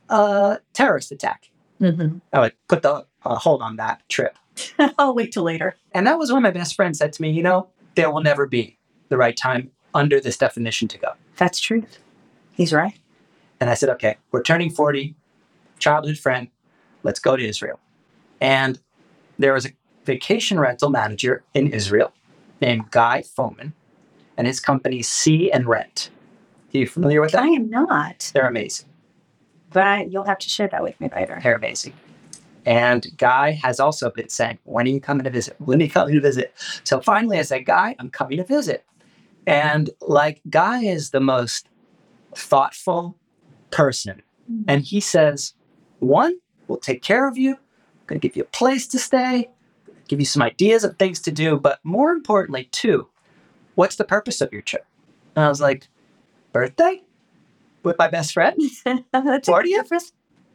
a 0.08 0.58
terrorist 0.72 1.12
attack. 1.12 1.50
Mm-hmm. 1.80 2.18
I 2.32 2.40
would 2.40 2.52
put 2.68 2.82
the 2.82 3.06
uh, 3.24 3.34
hold 3.36 3.62
on 3.62 3.76
that 3.76 4.02
trip. 4.08 4.36
I'll 4.98 5.14
wait 5.14 5.32
till 5.32 5.42
later. 5.44 5.76
And 5.92 6.06
that 6.06 6.18
was 6.18 6.32
when 6.32 6.42
my 6.42 6.50
best 6.50 6.74
friend 6.74 6.96
said 6.96 7.12
to 7.14 7.22
me, 7.22 7.30
You 7.30 7.42
know, 7.42 7.68
there 7.94 8.10
will 8.10 8.22
never 8.22 8.46
be 8.46 8.78
the 9.08 9.16
right 9.16 9.36
time 9.36 9.70
under 9.94 10.20
this 10.20 10.36
definition 10.36 10.88
to 10.88 10.98
go. 10.98 11.12
That's 11.36 11.60
true. 11.60 11.84
He's 12.52 12.72
right. 12.72 12.98
And 13.60 13.70
I 13.70 13.74
said, 13.74 13.88
Okay, 13.90 14.16
we're 14.32 14.42
turning 14.42 14.70
40, 14.70 15.14
childhood 15.78 16.18
friend, 16.18 16.48
let's 17.02 17.20
go 17.20 17.36
to 17.36 17.44
Israel. 17.46 17.78
And 18.40 18.80
there 19.38 19.52
was 19.52 19.66
a 19.66 19.70
vacation 20.06 20.58
rental 20.58 20.88
manager 20.88 21.42
in 21.52 21.66
Israel 21.72 22.12
named 22.60 22.90
Guy 22.90 23.22
Foman, 23.22 23.72
and 24.36 24.46
his 24.46 24.60
company 24.60 25.02
Sea 25.02 25.52
N' 25.52 25.66
Rent. 25.66 26.10
Are 26.74 26.78
you 26.78 26.86
familiar 26.86 27.20
with 27.20 27.32
that? 27.32 27.42
I 27.42 27.48
am 27.48 27.68
not, 27.68 28.30
They're 28.34 28.48
amazing. 28.48 28.88
but 29.70 29.82
I, 29.84 30.02
you'll 30.04 30.24
have 30.24 30.38
to 30.38 30.48
share 30.48 30.68
that 30.68 30.82
with 30.82 30.98
me 31.00 31.10
later. 31.14 31.38
They're 31.42 31.56
amazing. 31.56 31.92
And 32.64 33.06
Guy 33.16 33.52
has 33.62 33.78
also 33.78 34.10
been 34.10 34.28
saying, 34.28 34.58
When 34.64 34.86
are 34.86 34.90
you 34.90 35.00
coming 35.00 35.24
to 35.24 35.30
visit? 35.30 35.56
When 35.58 35.80
are 35.80 35.84
you 35.84 35.90
coming 35.90 36.14
to 36.14 36.20
visit? 36.20 36.52
So 36.84 37.00
finally 37.00 37.38
I 37.38 37.42
said, 37.42 37.64
Guy, 37.66 37.94
I'm 37.98 38.10
coming 38.10 38.38
to 38.38 38.44
visit. 38.44 38.84
And 39.46 39.90
like, 40.00 40.40
Guy 40.50 40.82
is 40.82 41.10
the 41.10 41.20
most 41.20 41.68
thoughtful 42.34 43.16
person. 43.70 44.22
Mm-hmm. 44.50 44.64
And 44.68 44.82
he 44.82 45.00
says, 45.00 45.54
One, 46.00 46.38
we'll 46.66 46.78
take 46.78 47.02
care 47.02 47.28
of 47.28 47.38
you, 47.38 47.52
I'm 47.52 48.06
going 48.06 48.20
to 48.20 48.28
give 48.28 48.36
you 48.36 48.42
a 48.42 48.46
place 48.46 48.86
to 48.88 48.98
stay, 48.98 49.48
give 50.08 50.20
you 50.20 50.26
some 50.26 50.42
ideas 50.42 50.84
of 50.84 50.98
things 50.98 51.20
to 51.22 51.30
do. 51.30 51.58
But 51.58 51.80
more 51.84 52.12
importantly, 52.12 52.68
too, 52.72 53.08
what's 53.74 53.96
the 53.96 54.04
purpose 54.04 54.40
of 54.40 54.52
your 54.52 54.62
trip? 54.62 54.86
And 55.34 55.44
I 55.44 55.48
was 55.48 55.60
like, 55.60 55.88
Birthday? 56.52 57.02
With 57.82 57.98
my 57.98 58.08
best 58.08 58.32
friend? 58.32 58.60
That's 59.12 59.46
Forty? 59.46 59.74
a 59.74 59.80
And 59.80 60.00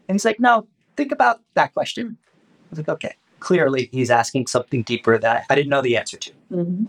he's 0.09 0.25
like, 0.25 0.39
no, 0.39 0.67
think 0.97 1.11
about 1.11 1.41
that 1.53 1.73
question. 1.73 2.17
I 2.23 2.67
was 2.71 2.79
like, 2.79 2.89
okay. 2.89 3.15
Clearly, 3.39 3.89
he's 3.91 4.11
asking 4.11 4.47
something 4.47 4.83
deeper 4.83 5.17
that 5.17 5.45
I 5.49 5.55
didn't 5.55 5.69
know 5.69 5.81
the 5.81 5.97
answer 5.97 6.17
to. 6.17 6.31
hmm 6.49 6.85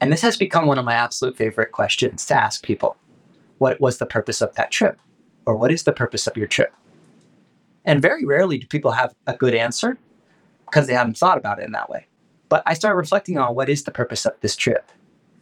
And 0.00 0.12
this 0.12 0.22
has 0.22 0.36
become 0.36 0.66
one 0.66 0.78
of 0.78 0.84
my 0.84 0.94
absolute 0.94 1.36
favorite 1.36 1.72
questions 1.72 2.26
to 2.26 2.34
ask 2.34 2.62
people. 2.62 2.96
What 3.58 3.80
was 3.80 3.98
the 3.98 4.06
purpose 4.06 4.40
of 4.42 4.54
that 4.56 4.70
trip? 4.70 4.98
Or 5.46 5.56
what 5.56 5.70
is 5.72 5.84
the 5.84 5.92
purpose 5.92 6.26
of 6.26 6.36
your 6.36 6.46
trip? 6.46 6.74
And 7.84 8.02
very 8.02 8.24
rarely 8.24 8.58
do 8.58 8.66
people 8.66 8.92
have 8.92 9.14
a 9.26 9.36
good 9.36 9.54
answer 9.54 9.98
because 10.72 10.86
they 10.86 10.94
hadn't 10.94 11.18
thought 11.18 11.36
about 11.36 11.58
it 11.58 11.66
in 11.66 11.72
that 11.72 11.90
way. 11.90 12.06
But 12.48 12.62
I 12.64 12.72
started 12.72 12.96
reflecting 12.96 13.36
on 13.36 13.54
what 13.54 13.68
is 13.68 13.84
the 13.84 13.90
purpose 13.90 14.24
of 14.24 14.32
this 14.40 14.56
trip. 14.56 14.90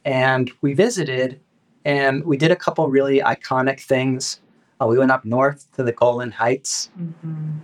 And 0.05 0.51
we 0.61 0.75
visited 0.75 1.41
and 1.85 2.25
we 2.25 2.37
did 2.37 2.51
a 2.51 2.57
couple 2.57 2.89
really 2.89 3.21
iconic 3.21 3.81
things. 3.81 4.41
Uh, 4.81 4.87
we 4.87 4.99
went 4.99 5.13
up 5.13 5.25
north 5.25 5.69
to 5.77 5.85
the 5.85 5.93
Golan 5.93 6.33
Heights. 6.33 6.91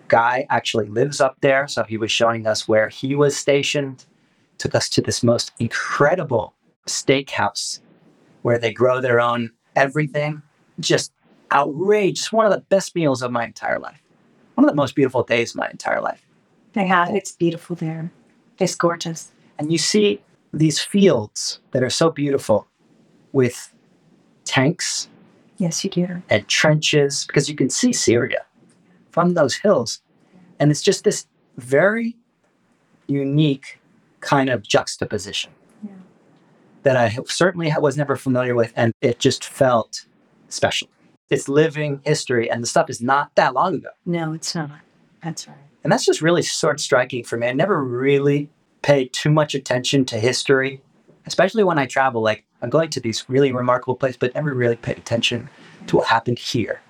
Guy 0.09 0.47
actually 0.49 0.87
lives 0.87 1.21
up 1.21 1.37
there, 1.41 1.67
so 1.67 1.83
he 1.83 1.97
was 1.97 2.13
showing 2.13 2.47
us 2.47 2.69
where 2.69 2.89
he 2.89 3.15
was 3.17 3.37
stationed. 3.37 4.05
Took 4.59 4.75
us 4.75 4.89
to 4.91 5.01
this 5.03 5.23
most 5.23 5.53
incredible 5.59 6.55
steakhouse 6.87 7.81
where 8.43 8.59
they 8.59 8.73
grow 8.73 9.01
their 9.01 9.21
own 9.21 9.51
everything. 9.75 10.43
Just 10.79 11.13
outrageous. 11.53 12.31
One 12.33 12.47
of 12.47 12.53
the 12.53 12.61
best 12.61 12.95
meals 12.95 13.23
of 13.23 13.33
my 13.33 13.45
entire 13.45 13.81
life. 13.81 14.03
One 14.55 14.65
of 14.65 14.71
the 14.71 14.77
most 14.77 14.95
beautiful 14.95 15.25
days 15.25 15.51
of 15.51 15.57
my 15.57 15.69
entire 15.69 16.01
life. 16.01 16.26
They 16.77 16.87
have. 16.87 17.09
It's 17.15 17.33
beautiful 17.33 17.75
there. 17.75 18.13
It's 18.59 18.75
gorgeous. 18.75 19.33
And 19.59 19.73
you 19.73 19.79
see 19.79 20.21
these 20.53 20.79
fields 20.79 21.59
that 21.73 21.83
are 21.83 21.91
so 21.91 22.11
beautiful 22.11 22.69
with 23.33 23.73
tanks 24.45 25.09
Yes, 25.57 25.83
you 25.83 25.91
do. 25.91 26.23
and 26.29 26.47
trenches 26.49 27.25
because 27.27 27.49
you 27.49 27.57
can 27.57 27.71
see 27.71 27.93
Syria 27.95 28.45
from 29.11 29.33
those 29.33 29.55
hills. 29.57 30.03
And 30.61 30.71
it's 30.71 30.83
just 30.83 31.03
this 31.05 31.27
very 31.57 32.15
unique 33.07 33.81
kind 34.21 34.51
of 34.51 34.63
juxtaposition 34.63 35.53
Yeah. 35.83 35.93
that 36.83 36.97
I 36.97 37.17
certainly 37.27 37.73
was 37.79 37.97
never 37.97 38.17
familiar 38.17 38.55
with. 38.55 38.75
And 38.77 38.93
it 39.01 39.19
just 39.19 39.45
felt 39.45 40.05
special. 40.51 40.89
It's 41.31 41.49
living 41.49 42.01
history, 42.05 42.51
and 42.51 42.63
the 42.63 42.67
stuff 42.69 42.89
is 42.91 43.01
not 43.01 43.35
that 43.35 43.55
long 43.55 43.77
ago. 43.77 43.89
No, 44.05 44.33
it's 44.35 44.55
not. 44.55 44.71
That's 45.25 45.49
right. 45.49 45.57
And 45.87 45.93
that's 45.93 46.05
just 46.05 46.21
really 46.21 46.43
sort 46.43 46.75
of 46.75 46.81
striking 46.81 47.23
for 47.23 47.37
me. 47.37 47.47
I 47.47 47.53
never 47.53 47.81
really 47.81 48.51
paid 48.83 49.13
too 49.13 49.31
much 49.31 49.55
attention 49.55 50.05
to 50.07 50.19
history, 50.19 50.83
especially 51.27 51.63
when 51.63 51.79
I 51.79 51.87
travel. 51.87 52.23
Like, 52.23 52.45
I'm 52.61 52.71
going 52.71 52.91
to 52.91 52.99
these 52.99 53.25
really 53.29 53.53
remarkable 53.53 53.95
places, 53.95 54.17
but 54.17 54.35
never 54.35 54.53
really 54.53 54.75
paid 54.75 54.99
attention 54.99 55.49
to 55.87 55.99
what 55.99 56.09
happened 56.09 56.41
here. 56.41 56.81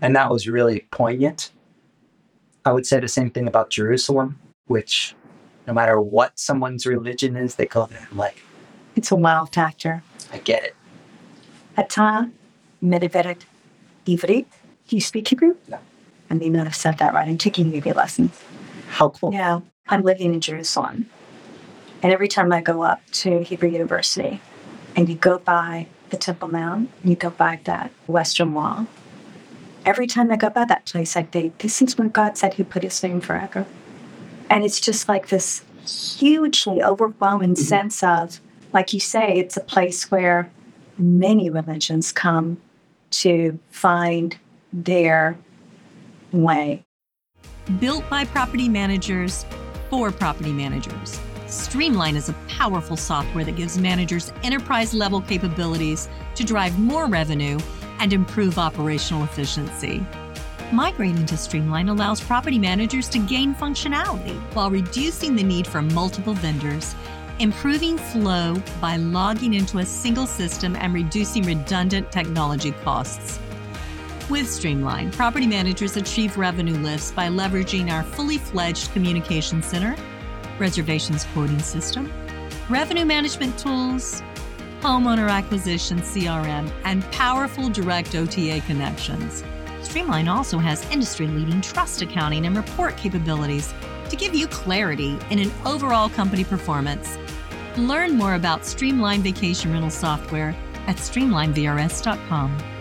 And 0.00 0.16
that 0.16 0.30
was 0.30 0.48
really 0.48 0.86
poignant. 0.90 1.52
I 2.64 2.72
would 2.72 2.86
say 2.86 3.00
the 3.00 3.06
same 3.06 3.30
thing 3.30 3.46
about 3.46 3.68
Jerusalem, 3.68 4.38
which 4.66 5.14
no 5.66 5.74
matter 5.74 6.00
what 6.00 6.38
someone's 6.38 6.86
religion 6.86 7.36
is, 7.36 7.56
they 7.56 7.66
go 7.66 7.84
there. 7.84 8.08
Like, 8.12 8.42
It's 8.94 9.10
a 9.10 9.16
wow 9.16 9.44
factor. 9.44 10.02
I 10.32 10.38
get 10.38 10.64
it. 10.64 10.74
Ata 11.76 12.30
Medvedet 12.82 13.42
Ivrit. 14.06 14.46
Do 14.88 14.96
you 14.96 15.02
speak 15.02 15.28
Hebrew? 15.28 15.56
No. 15.68 15.78
I 16.30 16.34
may 16.34 16.48
not 16.48 16.64
have 16.64 16.74
said 16.74 16.98
that 16.98 17.14
right. 17.14 17.28
I'm 17.28 17.38
taking 17.38 17.70
Hebrew 17.70 17.92
lessons. 17.92 18.42
How 18.88 19.10
cool. 19.10 19.32
Yeah. 19.32 19.60
I'm 19.88 20.02
living 20.02 20.34
in 20.34 20.40
Jerusalem. 20.40 21.08
And 22.02 22.12
every 22.12 22.28
time 22.28 22.52
I 22.52 22.60
go 22.60 22.82
up 22.82 23.00
to 23.12 23.42
Hebrew 23.42 23.68
University 23.68 24.40
and 24.94 25.08
you 25.08 25.14
go 25.14 25.38
by 25.38 25.86
the 26.10 26.16
Temple 26.16 26.48
Mount, 26.48 26.90
and 27.02 27.10
you 27.10 27.16
go 27.16 27.30
by 27.30 27.60
that 27.64 27.90
Western 28.06 28.54
Wall, 28.54 28.86
every 29.84 30.06
time 30.06 30.30
I 30.30 30.36
go 30.36 30.50
by 30.50 30.64
that 30.64 30.86
place, 30.86 31.16
I 31.16 31.22
think, 31.22 31.58
this 31.58 31.82
is 31.82 31.98
where 31.98 32.08
God 32.08 32.36
said 32.38 32.54
He 32.54 32.64
put 32.64 32.82
His 32.82 33.02
name 33.02 33.20
forever. 33.20 33.66
And 34.48 34.64
it's 34.64 34.80
just 34.80 35.08
like 35.08 35.28
this 35.28 35.62
hugely 36.18 36.82
overwhelming 36.82 37.54
mm-hmm. 37.54 37.62
sense 37.62 38.02
of, 38.02 38.40
like 38.72 38.92
you 38.92 39.00
say, 39.00 39.36
it's 39.36 39.56
a 39.56 39.60
place 39.60 40.10
where 40.10 40.50
many 40.98 41.50
religions 41.50 42.12
come 42.12 42.58
to 43.10 43.58
find 43.70 44.36
their 44.72 45.36
way. 46.32 46.84
Built 47.80 48.08
by 48.08 48.24
property 48.24 48.68
managers 48.68 49.44
for 49.90 50.10
property 50.10 50.52
managers. 50.52 51.18
Streamline 51.46 52.16
is 52.16 52.28
a 52.28 52.32
powerful 52.48 52.96
software 52.96 53.44
that 53.44 53.56
gives 53.56 53.78
managers 53.78 54.32
enterprise 54.42 54.92
level 54.92 55.20
capabilities 55.20 56.08
to 56.34 56.44
drive 56.44 56.78
more 56.78 57.06
revenue 57.06 57.58
and 58.00 58.12
improve 58.12 58.58
operational 58.58 59.22
efficiency. 59.24 60.04
Migrating 60.72 61.24
to 61.26 61.36
Streamline 61.36 61.88
allows 61.88 62.20
property 62.20 62.58
managers 62.58 63.08
to 63.10 63.18
gain 63.20 63.54
functionality 63.54 64.36
while 64.54 64.70
reducing 64.70 65.36
the 65.36 65.42
need 65.42 65.66
for 65.66 65.80
multiple 65.80 66.34
vendors, 66.34 66.96
improving 67.38 67.96
flow 67.96 68.60
by 68.80 68.96
logging 68.96 69.54
into 69.54 69.78
a 69.78 69.86
single 69.86 70.26
system 70.26 70.74
and 70.76 70.92
reducing 70.92 71.44
redundant 71.44 72.10
technology 72.10 72.72
costs. 72.82 73.38
With 74.28 74.50
Streamline, 74.50 75.12
property 75.12 75.46
managers 75.46 75.96
achieve 75.96 76.36
revenue 76.36 76.76
lifts 76.78 77.12
by 77.12 77.28
leveraging 77.28 77.92
our 77.92 78.02
fully 78.02 78.38
fledged 78.38 78.92
communication 78.92 79.62
center, 79.62 79.94
reservations 80.58 81.24
quoting 81.32 81.60
system, 81.60 82.12
revenue 82.68 83.04
management 83.04 83.56
tools, 83.56 84.24
homeowner 84.80 85.30
acquisition 85.30 85.98
CRM, 85.98 86.72
and 86.84 87.04
powerful 87.12 87.68
direct 87.68 88.16
OTA 88.16 88.62
connections. 88.66 89.44
Streamline 89.82 90.26
also 90.26 90.58
has 90.58 90.84
industry 90.90 91.28
leading 91.28 91.60
trust 91.60 92.02
accounting 92.02 92.46
and 92.46 92.56
report 92.56 92.96
capabilities 92.96 93.72
to 94.10 94.16
give 94.16 94.34
you 94.34 94.48
clarity 94.48 95.16
in 95.30 95.38
an 95.38 95.52
overall 95.64 96.08
company 96.08 96.42
performance. 96.42 97.16
Learn 97.76 98.16
more 98.16 98.34
about 98.34 98.66
Streamline 98.66 99.22
Vacation 99.22 99.72
Rental 99.72 99.90
Software 99.90 100.52
at 100.88 100.96
streamlinevrs.com. 100.96 102.75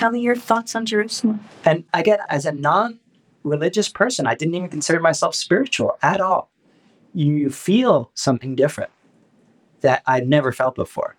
Tell 0.00 0.12
me 0.12 0.20
your 0.20 0.34
thoughts 0.34 0.74
on 0.74 0.86
Jerusalem. 0.86 1.40
And 1.62 1.84
again, 1.92 2.20
as 2.30 2.46
a 2.46 2.52
non 2.52 2.98
religious 3.44 3.86
person, 3.90 4.26
I 4.26 4.34
didn't 4.34 4.54
even 4.54 4.70
consider 4.70 4.98
myself 4.98 5.34
spiritual 5.34 5.98
at 6.00 6.22
all. 6.22 6.48
You 7.12 7.50
feel 7.50 8.10
something 8.14 8.54
different 8.54 8.90
that 9.82 10.02
I'd 10.06 10.26
never 10.26 10.52
felt 10.52 10.74
before. 10.74 11.16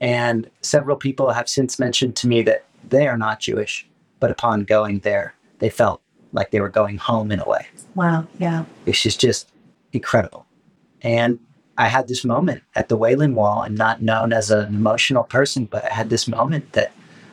And 0.00 0.48
several 0.62 0.96
people 0.96 1.32
have 1.32 1.50
since 1.50 1.78
mentioned 1.78 2.16
to 2.16 2.28
me 2.28 2.40
that 2.44 2.64
they 2.88 3.06
are 3.08 3.18
not 3.18 3.40
Jewish, 3.40 3.86
but 4.20 4.30
upon 4.30 4.64
going 4.64 5.00
there, 5.00 5.34
they 5.58 5.68
felt 5.68 6.00
like 6.32 6.50
they 6.50 6.62
were 6.62 6.70
going 6.70 6.96
home 6.96 7.30
in 7.30 7.40
a 7.40 7.46
way, 7.46 7.66
Wow. 7.94 8.26
Yeah. 8.38 8.64
which 8.84 9.04
is 9.04 9.18
just 9.18 9.52
incredible. 9.92 10.46
And 11.02 11.38
I 11.76 11.88
had 11.88 12.08
this 12.08 12.24
moment 12.24 12.62
at 12.74 12.88
the 12.88 12.96
Wailing 12.96 13.34
Wall, 13.34 13.60
and 13.60 13.76
not 13.76 14.00
known 14.00 14.32
as 14.32 14.50
an 14.50 14.74
emotional 14.74 15.24
person, 15.24 15.66
but 15.66 15.84
I 15.84 15.92
had 15.92 16.08
this 16.08 16.26
moment 16.26 16.72
that 16.72 16.90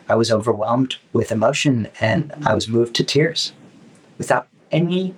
I 0.10 0.16
was 0.16 0.32
overwhelmed 0.32 0.98
with 1.14 1.32
emotion 1.32 1.88
and 2.02 2.34
I 2.46 2.56
was 2.56 2.68
moved 2.68 2.96
to 2.96 3.04
tears 3.04 3.54
without 4.18 4.48
any 4.72 5.14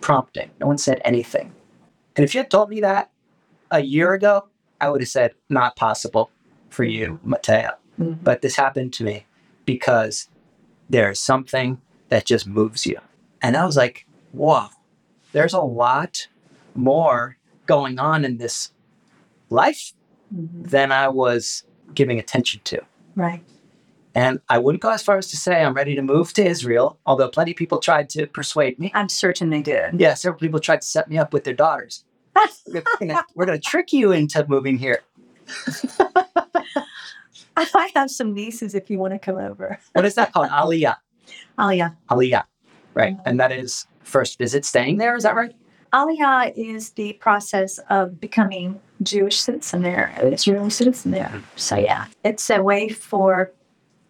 prompting. 0.00 0.50
No 0.58 0.66
one 0.66 0.78
said 0.78 1.00
anything. 1.04 1.52
And 2.16 2.24
if 2.24 2.34
you 2.34 2.40
had 2.40 2.50
told 2.50 2.70
me 2.70 2.80
that 2.80 3.10
a 3.70 3.80
year 3.80 4.14
ago, 4.14 4.48
I 4.80 4.88
would 4.88 5.02
have 5.02 5.08
said, 5.08 5.34
not 5.48 5.76
possible 5.76 6.30
for 6.70 6.84
you, 6.84 7.20
Mateo. 7.22 7.72
Mhm. 8.00 8.18
But 8.24 8.40
this 8.42 8.56
happened 8.56 8.92
to 8.94 9.04
me 9.04 9.26
because 9.66 10.28
there's 10.88 11.20
something 11.20 11.80
that 12.08 12.24
just 12.24 12.46
moves 12.46 12.86
you. 12.86 12.98
And 13.42 13.56
I 13.56 13.64
was 13.66 13.76
like, 13.76 14.06
whoa, 14.32 14.68
there's 15.32 15.52
a 15.54 15.60
lot 15.60 16.26
more 16.74 17.36
going 17.66 17.98
on 17.98 18.24
in 18.24 18.38
this 18.38 18.72
life 19.50 19.92
Mhm. 20.34 20.70
than 20.70 20.90
I 20.90 21.08
was 21.08 21.64
giving 21.94 22.18
attention 22.18 22.60
to. 22.64 22.80
Right. 23.14 23.42
And 24.14 24.40
I 24.48 24.58
wouldn't 24.58 24.82
go 24.82 24.90
as 24.90 25.02
far 25.02 25.16
as 25.18 25.28
to 25.28 25.36
say 25.36 25.62
I'm 25.62 25.74
ready 25.74 25.94
to 25.94 26.02
move 26.02 26.32
to 26.34 26.44
Israel, 26.44 26.98
although 27.06 27.28
plenty 27.28 27.52
of 27.52 27.56
people 27.56 27.78
tried 27.78 28.10
to 28.10 28.26
persuade 28.26 28.78
me. 28.78 28.90
I'm 28.94 29.08
certain 29.08 29.50
they 29.50 29.62
did. 29.62 29.98
Yeah, 30.00 30.14
several 30.14 30.38
people 30.38 30.60
tried 30.60 30.82
to 30.82 30.86
set 30.86 31.08
me 31.08 31.18
up 31.18 31.32
with 31.32 31.44
their 31.44 31.54
daughters. 31.54 32.04
We're 32.66 33.46
gonna, 33.46 33.58
trick 33.58 33.92
you 33.92 34.12
into 34.12 34.46
moving 34.48 34.78
here. 34.78 35.00
I 37.56 37.90
have 37.94 38.10
some 38.10 38.32
nieces 38.32 38.74
if 38.74 38.90
you 38.90 38.98
want 38.98 39.12
to 39.12 39.18
come 39.18 39.36
over. 39.36 39.78
What 39.92 40.04
is 40.04 40.14
that 40.14 40.32
called? 40.32 40.48
Aliyah. 40.48 40.96
Aliyah. 41.58 41.96
Aliyah. 42.10 42.44
Right. 42.94 43.16
And 43.24 43.38
that 43.40 43.52
is 43.52 43.86
first 44.02 44.38
visit 44.38 44.64
staying 44.64 44.98
there, 44.98 45.16
is 45.16 45.22
that 45.22 45.34
right? 45.34 45.54
Aliyah 45.92 46.52
is 46.56 46.90
the 46.90 47.12
process 47.14 47.78
of 47.90 48.18
becoming 48.18 48.80
Jewish 49.02 49.40
citizen 49.40 49.82
there, 49.82 50.14
Israeli 50.22 50.70
citizen 50.70 51.10
there. 51.10 51.26
Mm-hmm. 51.26 51.56
So 51.56 51.76
yeah, 51.76 52.06
it's 52.24 52.48
a 52.48 52.62
way 52.62 52.88
for 52.88 53.52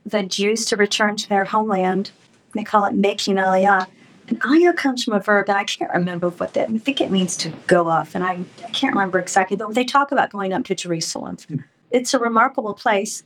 the 0.04 0.22
Jews 0.22 0.64
to 0.66 0.76
return 0.76 1.16
to 1.16 1.28
their 1.28 1.44
homeland. 1.44 2.10
They 2.54 2.64
call 2.64 2.84
it 2.84 2.94
making 2.94 3.36
Aliyah. 3.36 3.86
And 4.28 4.40
Aliyah 4.40 4.76
comes 4.76 5.04
from 5.04 5.14
a 5.14 5.20
verb 5.20 5.46
that 5.46 5.56
I 5.56 5.64
can't 5.64 5.92
remember 5.92 6.30
what 6.30 6.54
that. 6.54 6.70
I 6.70 6.78
think 6.78 7.00
it 7.00 7.10
means 7.10 7.36
to 7.38 7.52
go 7.66 7.88
off, 7.88 8.14
and 8.14 8.24
I, 8.24 8.38
I 8.64 8.70
can't 8.70 8.94
remember 8.94 9.18
exactly. 9.18 9.56
But 9.56 9.74
they 9.74 9.84
talk 9.84 10.12
about 10.12 10.30
going 10.30 10.52
up 10.52 10.64
to 10.64 10.74
Jerusalem. 10.74 11.36
It's 11.90 12.14
a 12.14 12.18
remarkable 12.18 12.74
place, 12.74 13.24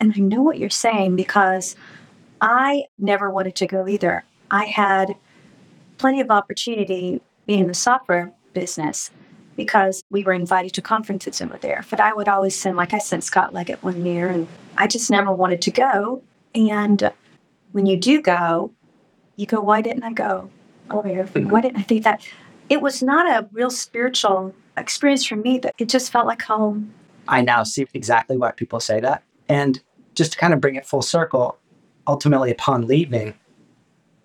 and 0.00 0.12
I 0.14 0.20
know 0.20 0.42
what 0.42 0.58
you're 0.58 0.70
saying 0.70 1.16
because 1.16 1.76
I 2.40 2.84
never 2.98 3.30
wanted 3.30 3.54
to 3.56 3.66
go 3.66 3.86
either. 3.88 4.24
I 4.50 4.64
had 4.66 5.14
plenty 5.98 6.20
of 6.20 6.30
opportunity 6.30 7.20
being 7.46 7.60
in 7.60 7.66
the 7.68 7.74
software 7.74 8.32
business 8.52 9.10
because 9.56 10.02
we 10.10 10.24
were 10.24 10.32
invited 10.32 10.72
to 10.74 10.82
conferences 10.82 11.40
over 11.40 11.56
there. 11.58 11.84
But 11.90 12.00
I 12.00 12.12
would 12.12 12.28
always 12.28 12.54
send, 12.54 12.76
like 12.76 12.92
I 12.92 12.98
sent 12.98 13.24
Scott 13.24 13.52
Leggett 13.52 13.82
one 13.82 14.04
year, 14.04 14.28
and 14.28 14.46
I 14.76 14.86
just 14.86 15.10
never 15.10 15.32
wanted 15.32 15.62
to 15.62 15.70
go. 15.70 16.22
And 16.54 17.12
when 17.72 17.86
you 17.86 17.96
do 17.96 18.22
go, 18.22 18.72
you 19.36 19.46
go, 19.46 19.60
why 19.60 19.82
didn't 19.82 20.04
I 20.04 20.12
go? 20.12 20.50
Oh, 20.90 21.02
hmm. 21.02 21.48
why 21.48 21.60
didn't 21.60 21.78
I 21.78 21.82
think 21.82 22.04
that? 22.04 22.26
It 22.68 22.80
was 22.80 23.02
not 23.02 23.26
a 23.26 23.48
real 23.52 23.70
spiritual 23.70 24.54
experience 24.76 25.24
for 25.24 25.36
me. 25.36 25.58
That 25.58 25.74
it 25.78 25.88
just 25.88 26.12
felt 26.12 26.26
like 26.26 26.42
home. 26.42 26.92
I 27.26 27.40
now 27.40 27.62
see 27.64 27.86
exactly 27.94 28.36
why 28.36 28.52
people 28.52 28.80
say 28.80 29.00
that. 29.00 29.22
And 29.48 29.80
just 30.14 30.32
to 30.32 30.38
kind 30.38 30.54
of 30.54 30.60
bring 30.60 30.76
it 30.76 30.86
full 30.86 31.02
circle, 31.02 31.58
ultimately 32.06 32.50
upon 32.50 32.86
leaving, 32.86 33.34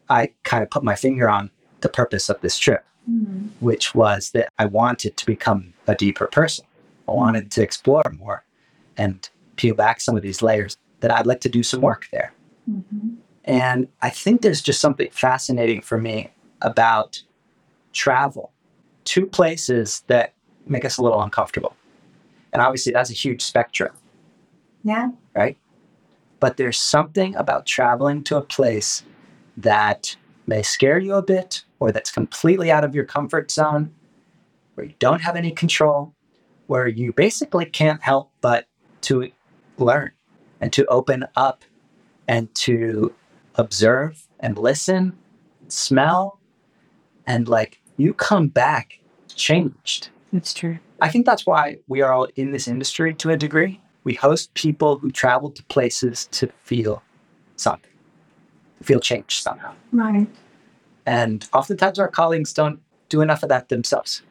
I 0.10 0.32
kind 0.44 0.64
of 0.64 0.70
put 0.70 0.84
my 0.84 0.96
finger 0.96 1.30
on 1.30 1.52
the 1.82 1.90
purpose 1.90 2.30
of 2.30 2.42
this 2.42 2.58
trip, 2.58 2.86
Mm. 3.10 3.50
which 3.60 3.96
was 3.96 4.32
that 4.32 4.50
I 4.60 4.66
wanted 4.66 5.18
to 5.18 5.26
become 5.26 5.74
a 5.88 5.96
deeper 5.96 6.28
person. 6.28 6.66
I 7.08 7.12
wanted 7.14 7.50
to 7.52 7.64
explore 7.64 8.04
more 8.20 8.44
and 8.98 9.28
peel 9.56 9.74
back 9.74 10.00
some 10.00 10.16
of 10.16 10.22
these 10.22 10.42
layers 10.42 10.78
that 11.00 11.12
I'd 11.12 11.26
like 11.26 11.42
to 11.42 11.50
do 11.50 11.64
some 11.64 11.82
work 11.82 12.08
there. 12.12 12.34
Mhm. 12.70 13.16
And 13.46 13.88
I 14.02 14.10
think 14.12 14.42
there's 14.42 14.62
just 14.62 14.80
something 14.80 15.10
fascinating 15.12 15.82
for 15.82 15.98
me 15.98 16.30
about 16.62 17.24
travel 17.94 18.52
to 19.06 19.26
places 19.26 20.04
that 20.08 20.34
make 20.68 20.86
us 20.86 20.98
a 20.98 21.02
little 21.02 21.22
uncomfortable. 21.22 21.76
And 22.54 22.62
obviously, 22.62 22.92
that's 22.94 23.10
a 23.10 23.14
huge 23.14 23.42
spectrum, 23.42 23.94
Yeah. 24.84 25.10
right? 25.34 25.58
But 26.40 26.58
there's 26.58 26.78
something 26.78 27.36
about 27.36 27.66
traveling 27.66 28.24
to 28.26 28.38
a 28.38 28.42
place 28.42 29.04
that 29.58 30.16
may 30.46 30.62
scare 30.62 31.00
you 31.00 31.16
a 31.16 31.22
bit 31.24 31.64
or 31.80 31.92
that's 31.92 32.12
completely 32.12 32.72
out 32.72 32.84
of 32.84 32.94
your 32.94 33.06
comfort 33.06 33.52
zone, 33.52 33.94
where 34.76 34.86
you 34.86 34.94
don't 35.00 35.22
have 35.22 35.36
any 35.36 35.52
control, 35.52 36.14
where 36.68 36.88
you 36.88 37.14
basically 37.14 37.66
can't 37.66 38.02
help 38.02 38.32
but 38.42 38.68
to 39.02 39.32
learn 39.78 40.12
and 40.62 40.74
to 40.74 40.86
open 40.88 41.26
up 41.36 41.64
and 42.28 42.54
to 42.54 43.14
observe 43.56 44.28
and 44.40 44.58
listen, 44.58 45.18
smell, 45.68 46.40
and 47.26 47.48
like 47.48 47.82
you 47.98 48.14
come 48.14 48.48
back 48.48 49.00
changed. 49.36 50.10
That's 50.32 50.54
true. 50.54 50.80
I 51.02 51.10
think 51.10 51.26
that's 51.26 51.46
why 51.46 51.78
we 51.88 52.02
are 52.02 52.14
all 52.14 52.28
in 52.36 52.52
this 52.52 52.68
industry 52.68 53.14
to 53.16 53.32
a 53.32 53.38
degree. 53.38 53.82
We 54.04 54.14
host 54.14 54.54
people 54.54 54.98
who 54.98 55.12
travel 55.12 55.50
to 55.52 55.64
places 55.66 56.28
to 56.32 56.48
feel 56.64 57.02
something, 57.56 57.92
feel 58.82 59.00
change 59.00 59.42
somehow. 59.42 59.74
Right. 59.92 60.28
And 61.10 61.50
oftentimes 61.54 61.98
our 61.98 62.08
colleagues 62.08 62.54
don't 62.54 62.80
do 63.10 63.22
enough 63.22 63.42
of 63.42 63.50
that 63.50 63.70
themselves. 63.70 64.22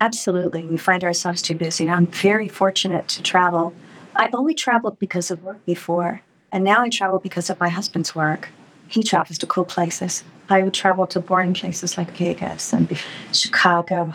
Absolutely. 0.00 0.64
We 0.64 0.76
find 0.76 1.02
ourselves 1.02 1.42
too 1.42 1.56
busy. 1.56 1.90
I'm 1.90 2.06
very 2.06 2.46
fortunate 2.46 3.08
to 3.08 3.22
travel. 3.22 3.74
I've 4.14 4.32
only 4.32 4.54
traveled 4.54 5.00
because 5.00 5.32
of 5.32 5.42
work 5.42 5.64
before, 5.66 6.22
and 6.52 6.62
now 6.62 6.82
I 6.82 6.88
travel 6.88 7.18
because 7.18 7.50
of 7.50 7.58
my 7.58 7.68
husband's 7.68 8.14
work. 8.14 8.48
He 8.86 9.02
travels 9.02 9.38
to 9.38 9.46
cool 9.46 9.64
places. 9.64 10.22
I 10.48 10.62
would 10.62 10.72
travel 10.72 11.04
to 11.08 11.18
boring 11.18 11.52
places 11.52 11.98
like 11.98 12.16
Vegas 12.16 12.72
and 12.72 12.88
Chicago, 13.32 14.12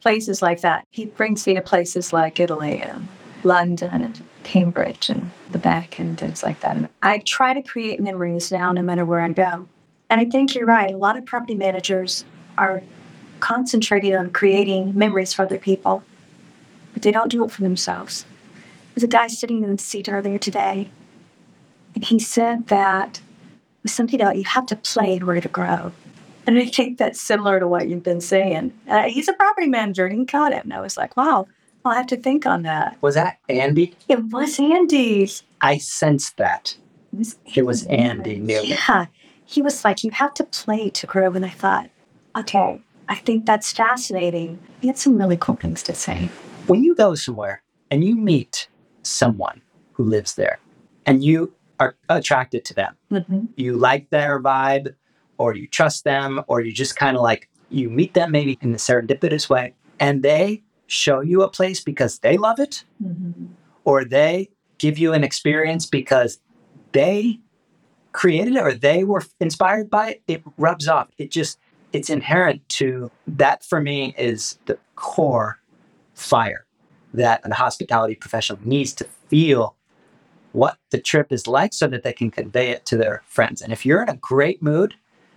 places 0.00 0.40
like 0.40 0.60
that. 0.60 0.86
He 0.90 1.06
brings 1.06 1.48
me 1.48 1.54
to 1.54 1.62
places 1.62 2.12
like 2.12 2.38
Italy 2.38 2.80
and 2.80 3.08
London 3.42 4.02
and 4.02 4.22
Cambridge 4.44 5.10
and 5.10 5.32
the 5.50 5.58
back 5.58 5.98
and 5.98 6.16
things 6.16 6.44
like 6.44 6.60
that. 6.60 6.90
I 7.02 7.18
try 7.18 7.54
to 7.54 7.62
create 7.62 7.98
memories 7.98 8.52
now, 8.52 8.70
no 8.70 8.82
matter 8.82 9.04
where 9.04 9.20
I 9.20 9.30
go. 9.30 9.66
And 10.10 10.20
I 10.20 10.24
think 10.24 10.54
you're 10.54 10.66
right. 10.66 10.92
A 10.92 10.96
lot 10.96 11.16
of 11.16 11.24
property 11.24 11.54
managers 11.54 12.24
are 12.58 12.82
concentrating 13.38 14.14
on 14.14 14.30
creating 14.30 14.98
memories 14.98 15.32
for 15.32 15.42
other 15.42 15.58
people, 15.58 16.02
but 16.92 17.02
they 17.02 17.12
don't 17.12 17.30
do 17.30 17.44
it 17.44 17.50
for 17.52 17.62
themselves. 17.62 18.26
There's 18.94 19.04
a 19.04 19.08
guy 19.08 19.28
sitting 19.28 19.62
in 19.62 19.70
the 19.76 19.82
seat 19.82 20.08
earlier 20.08 20.36
today, 20.36 20.90
and 21.94 22.04
he 22.04 22.18
said 22.18 22.66
that 22.66 23.20
with 23.82 23.92
something 23.92 24.18
that 24.18 24.36
you 24.36 24.44
have 24.44 24.66
to 24.66 24.76
play 24.76 25.14
in 25.14 25.22
order 25.22 25.40
to 25.40 25.48
grow. 25.48 25.92
And 26.46 26.58
I 26.58 26.66
think 26.66 26.98
that's 26.98 27.20
similar 27.20 27.60
to 27.60 27.68
what 27.68 27.88
you've 27.88 28.02
been 28.02 28.20
saying. 28.20 28.72
Uh, 28.88 29.04
he's 29.04 29.28
a 29.28 29.32
property 29.32 29.68
manager, 29.68 30.06
and 30.06 30.18
he 30.18 30.26
caught 30.26 30.52
it. 30.52 30.64
And 30.64 30.72
I 30.72 30.80
was 30.80 30.96
like, 30.96 31.16
wow, 31.16 31.46
I'll 31.84 31.94
have 31.94 32.08
to 32.08 32.16
think 32.16 32.46
on 32.46 32.62
that. 32.62 32.96
Was 33.00 33.14
that 33.14 33.38
Andy? 33.48 33.94
It 34.08 34.24
was 34.24 34.58
Andy's. 34.58 35.44
I 35.60 35.78
sensed 35.78 36.36
that. 36.38 36.76
It 37.12 37.18
was, 37.18 37.36
It 37.54 37.66
was 37.66 37.86
Andy. 37.86 38.42
Yeah. 38.44 39.06
He 39.50 39.62
was 39.62 39.84
like, 39.84 40.04
you 40.04 40.12
have 40.12 40.32
to 40.34 40.44
play 40.44 40.90
to 40.90 41.06
grow. 41.08 41.32
And 41.32 41.44
I 41.44 41.48
thought, 41.50 41.90
okay, 42.38 42.80
I 43.08 43.16
think 43.16 43.46
that's 43.46 43.72
fascinating. 43.72 44.60
He 44.80 44.86
had 44.86 44.96
some 44.96 45.18
really 45.18 45.36
cool 45.36 45.56
things 45.56 45.82
to 45.84 45.92
say. 45.94 46.28
When 46.68 46.84
you 46.84 46.94
go 46.94 47.16
somewhere 47.16 47.64
and 47.90 48.04
you 48.04 48.14
meet 48.14 48.68
someone 49.02 49.60
who 49.94 50.04
lives 50.04 50.36
there 50.36 50.60
and 51.04 51.24
you 51.24 51.52
are 51.80 51.96
attracted 52.08 52.64
to 52.66 52.74
them, 52.74 52.96
Mm-hmm. 53.10 53.46
you 53.56 53.76
like 53.76 54.08
their 54.10 54.40
vibe 54.40 54.94
or 55.36 55.56
you 55.56 55.66
trust 55.66 56.04
them 56.04 56.44
or 56.46 56.60
you 56.60 56.72
just 56.72 56.94
kind 56.94 57.16
of 57.16 57.22
like 57.24 57.48
you 57.70 57.90
meet 57.90 58.14
them 58.14 58.30
maybe 58.30 58.56
in 58.60 58.72
a 58.72 58.76
serendipitous 58.76 59.48
way 59.50 59.74
and 59.98 60.22
they 60.22 60.62
show 60.86 61.20
you 61.22 61.42
a 61.42 61.50
place 61.50 61.80
because 61.80 62.20
they 62.20 62.36
love 62.36 62.60
it 62.60 62.84
Mm-hmm. 63.02 63.46
or 63.84 64.04
they 64.04 64.50
give 64.78 64.96
you 64.96 65.12
an 65.12 65.24
experience 65.24 65.86
because 65.86 66.38
they 66.92 67.40
created 68.12 68.56
it 68.56 68.60
or 68.60 68.72
they 68.72 69.04
were 69.04 69.22
inspired 69.40 69.88
by 69.88 70.10
it 70.10 70.22
it 70.26 70.42
rubs 70.56 70.88
off 70.88 71.08
it 71.18 71.30
just 71.30 71.58
it's 71.92 72.10
inherent 72.10 72.66
to 72.68 73.10
that 73.26 73.64
for 73.64 73.80
me 73.80 74.14
is 74.18 74.58
the 74.66 74.78
core 74.96 75.58
fire 76.14 76.66
that 77.14 77.40
a 77.44 77.54
hospitality 77.54 78.14
professional 78.14 78.58
needs 78.64 78.92
to 78.92 79.04
feel 79.28 79.76
what 80.52 80.78
the 80.90 81.00
trip 81.00 81.32
is 81.32 81.46
like 81.46 81.72
so 81.72 81.86
that 81.86 82.02
they 82.02 82.12
can 82.12 82.30
convey 82.30 82.70
it 82.70 82.84
to 82.86 82.96
their 82.96 83.22
friends. 83.26 83.62
And 83.62 83.72
if 83.72 83.86
you're 83.86 84.02
in 84.02 84.08
a 84.08 84.16
great 84.16 84.62
mood 84.62 84.94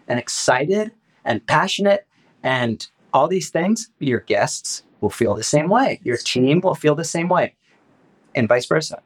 and 0.07 0.19
excited 0.19 0.91
and 1.23 1.45
passionate 1.45 2.07
and 2.41 2.85
all 3.13 3.27
these 3.27 3.49
things, 3.49 3.89
your 3.99 4.21
guests 4.21 4.83
will 5.01 5.09
feel 5.09 5.35
the 5.35 5.43
same 5.43 5.69
way. 5.69 5.99
Your 6.03 6.17
team 6.17 6.61
will 6.61 6.75
feel 6.75 6.95
the 6.95 7.03
same 7.03 7.29
way, 7.29 7.55
and 8.33 8.47
vice 8.47 8.65
versa. 8.65 9.01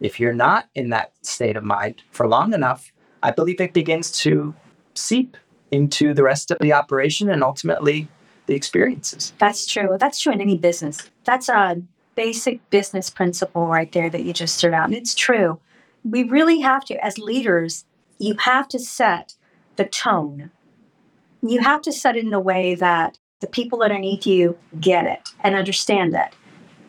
If 0.00 0.20
you're 0.20 0.34
not 0.34 0.68
in 0.74 0.90
that 0.90 1.12
state 1.22 1.56
of 1.56 1.64
mind 1.64 2.02
for 2.10 2.28
long 2.28 2.54
enough, 2.54 2.92
I 3.22 3.30
believe 3.30 3.60
it 3.60 3.72
begins 3.72 4.10
to 4.20 4.54
seep 4.94 5.36
into 5.70 6.14
the 6.14 6.22
rest 6.22 6.50
of 6.50 6.58
the 6.60 6.72
operation 6.72 7.30
and 7.30 7.42
ultimately 7.42 8.08
the 8.46 8.54
experiences. 8.54 9.32
That's 9.38 9.66
true. 9.66 9.96
That's 9.98 10.20
true 10.20 10.32
in 10.32 10.40
any 10.40 10.56
business. 10.56 11.10
That's 11.24 11.48
a 11.48 11.80
basic 12.14 12.68
business 12.70 13.08
principle 13.08 13.66
right 13.66 13.90
there 13.92 14.10
that 14.10 14.24
you 14.24 14.32
just 14.32 14.60
threw 14.60 14.72
out. 14.72 14.86
And 14.86 14.94
it's 14.94 15.14
true. 15.14 15.60
We 16.04 16.24
really 16.24 16.60
have 16.60 16.84
to, 16.86 17.04
as 17.04 17.18
leaders, 17.18 17.84
you 18.18 18.34
have 18.40 18.68
to 18.68 18.78
set 18.78 19.34
the 19.76 19.84
tone. 19.84 20.50
You 21.42 21.60
have 21.60 21.82
to 21.82 21.92
set 21.92 22.16
it 22.16 22.24
in 22.24 22.34
a 22.34 22.40
way 22.40 22.74
that 22.74 23.18
the 23.40 23.46
people 23.46 23.82
underneath 23.82 24.26
you 24.26 24.58
get 24.80 25.06
it 25.06 25.30
and 25.42 25.54
understand 25.54 26.14
it 26.14 26.34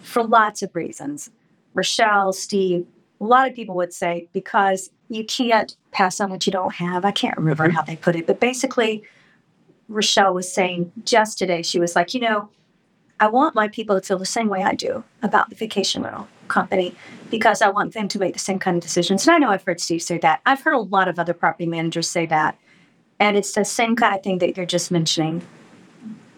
for 0.02 0.24
lots 0.24 0.62
of 0.62 0.76
reasons. 0.76 1.30
Rochelle, 1.74 2.34
Steve, 2.34 2.86
a 3.22 3.24
lot 3.24 3.48
of 3.48 3.56
people 3.56 3.76
would 3.76 3.94
say 3.94 4.28
because 4.34 4.90
you 5.08 5.24
can't 5.24 5.78
pass 6.02 6.20
on 6.20 6.32
what 6.32 6.48
you 6.48 6.52
don't 6.52 6.74
have. 6.74 7.06
I 7.06 7.12
can't 7.12 7.38
remember 7.38 7.70
how 7.70 7.84
they 7.84 7.96
put 7.96 8.16
it, 8.16 8.26
but 8.26 8.40
basically, 8.40 9.04
Rochelle 9.88 10.34
was 10.34 10.52
saying 10.52 10.92
just 11.06 11.38
today, 11.38 11.62
she 11.62 11.80
was 11.80 11.96
like, 11.96 12.16
you 12.16 12.20
know, 12.22 12.50
I 13.20 13.28
want 13.28 13.54
my 13.54 13.68
people 13.68 14.00
to 14.00 14.02
feel 14.02 14.18
the 14.18 14.26
same 14.26 14.50
way 14.50 14.64
I 14.64 14.74
do 14.74 15.04
about 15.22 15.50
the 15.50 15.56
vacation 15.56 16.02
rental 16.02 16.28
company 16.48 16.96
because 17.30 17.62
I 17.62 17.70
want 17.70 17.94
them 17.94 18.08
to 18.08 18.18
make 18.18 18.34
the 18.34 18.40
same 18.40 18.58
kind 18.58 18.78
of 18.78 18.82
decisions. 18.82 19.28
And 19.28 19.36
I 19.36 19.38
know 19.38 19.52
I've 19.52 19.64
heard 19.64 19.80
Steve 19.80 20.02
say 20.02 20.18
that. 20.20 20.42
I've 20.44 20.62
heard 20.62 20.74
a 20.74 20.80
lot 20.80 21.08
of 21.08 21.20
other 21.20 21.36
property 21.36 21.68
managers 21.68 22.10
say 22.10 22.26
that. 22.26 22.58
And 23.20 23.38
it's 23.38 23.54
the 23.54 23.64
same 23.64 23.96
kind 23.96 24.16
of 24.16 24.24
thing 24.24 24.40
that 24.40 24.58
you're 24.58 24.66
just 24.66 24.90
mentioning. 24.90 25.44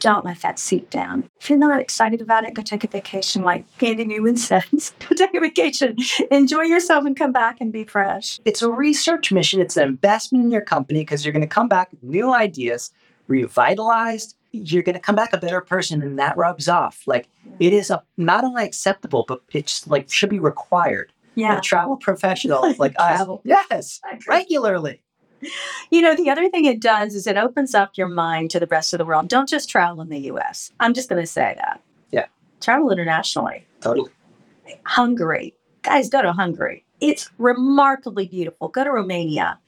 Don't 0.03 0.25
let 0.25 0.41
that 0.41 0.59
seep 0.59 0.89
down. 0.89 1.29
If 1.39 1.49
you're 1.49 1.57
not 1.57 1.79
excited 1.79 2.19
about 2.19 2.43
it, 2.43 2.53
go 2.53 2.61
take 2.61 2.83
a 2.83 2.87
vacation, 2.87 3.41
like 3.41 3.63
Andy 3.81 4.03
Newman 4.03 4.35
says. 4.35 4.93
go 4.99 5.15
take 5.15 5.33
a 5.33 5.39
vacation, 5.39 5.95
enjoy 6.29 6.63
yourself, 6.63 7.05
and 7.05 7.15
come 7.15 7.31
back 7.31 7.61
and 7.61 7.71
be 7.71 7.85
fresh. 7.85 8.37
It's 8.43 8.61
a 8.61 8.69
research 8.69 9.31
mission, 9.31 9.61
it's 9.61 9.77
an 9.77 9.87
investment 9.87 10.43
in 10.43 10.51
your 10.51 10.59
company 10.59 10.99
because 11.03 11.23
you're 11.23 11.31
going 11.31 11.39
to 11.39 11.47
come 11.47 11.69
back 11.69 11.89
with 11.89 12.03
new 12.03 12.33
ideas, 12.33 12.91
revitalized. 13.27 14.35
You're 14.51 14.83
going 14.83 14.95
to 14.95 14.99
come 14.99 15.15
back 15.15 15.31
a 15.31 15.37
better 15.37 15.61
person, 15.61 16.01
and 16.01 16.19
that 16.19 16.35
rubs 16.35 16.67
off. 16.67 17.03
Like 17.07 17.29
it 17.61 17.71
is 17.71 17.89
a, 17.89 18.03
not 18.17 18.43
only 18.43 18.65
acceptable, 18.65 19.23
but 19.25 19.39
it's 19.53 19.87
like 19.87 20.11
should 20.11 20.29
be 20.29 20.39
required. 20.39 21.13
Yeah. 21.35 21.59
A 21.59 21.61
travel 21.61 21.95
professional 21.95 22.75
like 22.77 22.93
Travel. 22.95 23.41
yes, 23.45 24.01
regularly. 24.27 25.01
You 25.89 26.01
know, 26.01 26.15
the 26.15 26.29
other 26.29 26.49
thing 26.49 26.65
it 26.65 26.79
does 26.81 27.15
is 27.15 27.27
it 27.27 27.37
opens 27.37 27.75
up 27.75 27.91
your 27.95 28.07
mind 28.07 28.51
to 28.51 28.59
the 28.59 28.67
rest 28.67 28.93
of 28.93 28.97
the 28.97 29.05
world. 29.05 29.27
Don't 29.27 29.49
just 29.49 29.69
travel 29.69 30.01
in 30.01 30.09
the 30.09 30.19
US. 30.31 30.71
I'm 30.79 30.93
just 30.93 31.09
going 31.09 31.21
to 31.21 31.27
say 31.27 31.55
that. 31.57 31.81
Yeah. 32.11 32.25
Travel 32.61 32.91
internationally. 32.91 33.65
Totally. 33.81 34.11
Hungary. 34.85 35.53
Guys, 35.81 36.09
go 36.09 36.21
to 36.21 36.31
Hungary. 36.31 36.85
It's 37.01 37.29
remarkably 37.37 38.27
beautiful. 38.27 38.69
Go 38.69 38.83
to 38.83 38.91
Romania. 38.91 39.59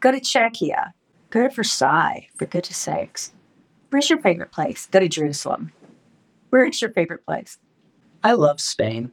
Go 0.00 0.12
to 0.12 0.20
Czechia. 0.20 0.92
Go 1.30 1.42
to 1.42 1.48
Versailles, 1.48 2.28
for 2.36 2.46
goodness 2.46 2.76
sakes. 2.76 3.32
Where's 3.90 4.10
your 4.10 4.20
favorite 4.20 4.52
place? 4.52 4.86
Go 4.86 5.00
to 5.00 5.08
Jerusalem. 5.08 5.72
Where's 6.50 6.80
your 6.80 6.92
favorite 6.92 7.24
place? 7.24 7.58
I 8.22 8.32
love 8.32 8.60
Spain. 8.60 9.12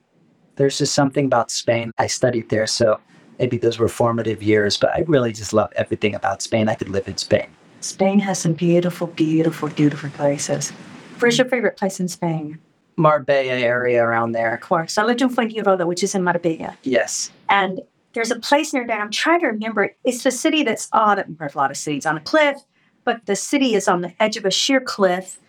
There's 0.57 0.77
just 0.77 0.93
something 0.93 1.25
about 1.25 1.49
Spain. 1.49 1.91
I 1.97 2.07
studied 2.07 2.49
there, 2.49 2.67
so 2.67 2.99
maybe 3.39 3.57
those 3.57 3.79
were 3.79 3.87
formative 3.87 4.41
years, 4.43 4.77
but 4.77 4.91
I 4.91 5.03
really 5.07 5.33
just 5.33 5.53
love 5.53 5.71
everything 5.75 6.15
about 6.15 6.41
Spain. 6.41 6.69
I 6.69 6.75
could 6.75 6.89
live 6.89 7.07
in 7.07 7.17
Spain. 7.17 7.47
Spain 7.81 8.19
has 8.19 8.39
some 8.39 8.53
beautiful, 8.53 9.07
beautiful, 9.07 9.69
beautiful 9.69 10.09
places. 10.11 10.71
Where's 11.19 11.37
your 11.37 11.47
favorite 11.47 11.77
place 11.77 11.99
in 11.99 12.07
Spain? 12.07 12.59
Marbella 12.97 13.53
area 13.53 14.03
around 14.03 14.33
there. 14.33 14.53
Of 14.53 14.61
course. 14.61 14.97
I 14.97 15.03
lived 15.03 15.21
in 15.21 15.29
Fuengirola, 15.29 15.85
which 15.87 16.03
is 16.03 16.13
in 16.13 16.23
Marbella. 16.23 16.77
Yes. 16.83 17.31
And 17.49 17.81
there's 18.13 18.31
a 18.31 18.39
place 18.39 18.73
near 18.73 18.85
there. 18.85 18.99
I'm 18.99 19.11
trying 19.11 19.39
to 19.41 19.47
remember. 19.47 19.85
it. 19.85 19.97
It's 20.03 20.23
the 20.23 20.31
city 20.31 20.63
that's 20.63 20.89
on 20.91 21.23
there's 21.39 21.55
a 21.55 21.57
lot 21.57 21.71
of 21.71 21.77
cities 21.77 22.05
on 22.05 22.17
a 22.17 22.21
cliff, 22.21 22.57
but 23.03 23.25
the 23.25 23.35
city 23.35 23.73
is 23.73 23.87
on 23.87 24.01
the 24.01 24.13
edge 24.21 24.37
of 24.37 24.45
a 24.45 24.51
sheer 24.51 24.81
cliff. 24.81 25.39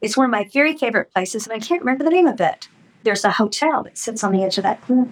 It's 0.00 0.16
one 0.16 0.24
of 0.24 0.30
my 0.30 0.48
very 0.52 0.76
favorite 0.76 1.12
places, 1.12 1.46
and 1.46 1.54
I 1.54 1.58
can't 1.58 1.82
remember 1.82 2.04
the 2.04 2.10
name 2.10 2.26
of 2.26 2.40
it. 2.40 2.68
There's 3.02 3.24
a 3.24 3.30
hotel 3.30 3.82
that 3.84 3.96
sits 3.96 4.24
on 4.24 4.32
the 4.32 4.42
edge 4.42 4.58
of 4.58 4.64
that 4.64 4.82
cliff, 4.82 5.08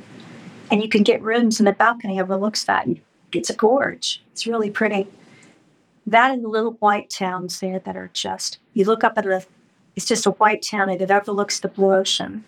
and 0.71 0.83
you 0.83 0.89
can 0.89 1.03
get 1.03 1.23
rooms, 1.23 1.59
and 1.61 1.67
the 1.67 1.73
balcony 1.73 2.21
overlooks 2.21 2.65
that. 2.65 2.87
And 2.87 3.01
it's 3.33 3.51
a 3.51 3.55
gorge. 3.55 4.23
It's 4.33 4.47
really 4.47 4.71
pretty. 4.71 5.07
That 6.07 6.31
and 6.33 6.43
the 6.45 6.49
little 6.49 6.73
white 6.81 7.11
towns 7.11 7.61
there 7.61 7.79
that 7.81 7.97
are 7.97 8.11
just 8.15 8.59
you 8.73 8.85
look 8.87 9.05
up 9.05 9.19
at 9.19 9.27
a 9.27 9.45
it's 9.97 10.07
just 10.07 10.27
a 10.27 10.31
white 10.31 10.63
town 10.63 10.89
and 10.89 11.03
it 11.03 11.11
overlooks 11.11 11.61
the 11.61 11.69
blue 11.69 11.93
ocean. 11.93 12.45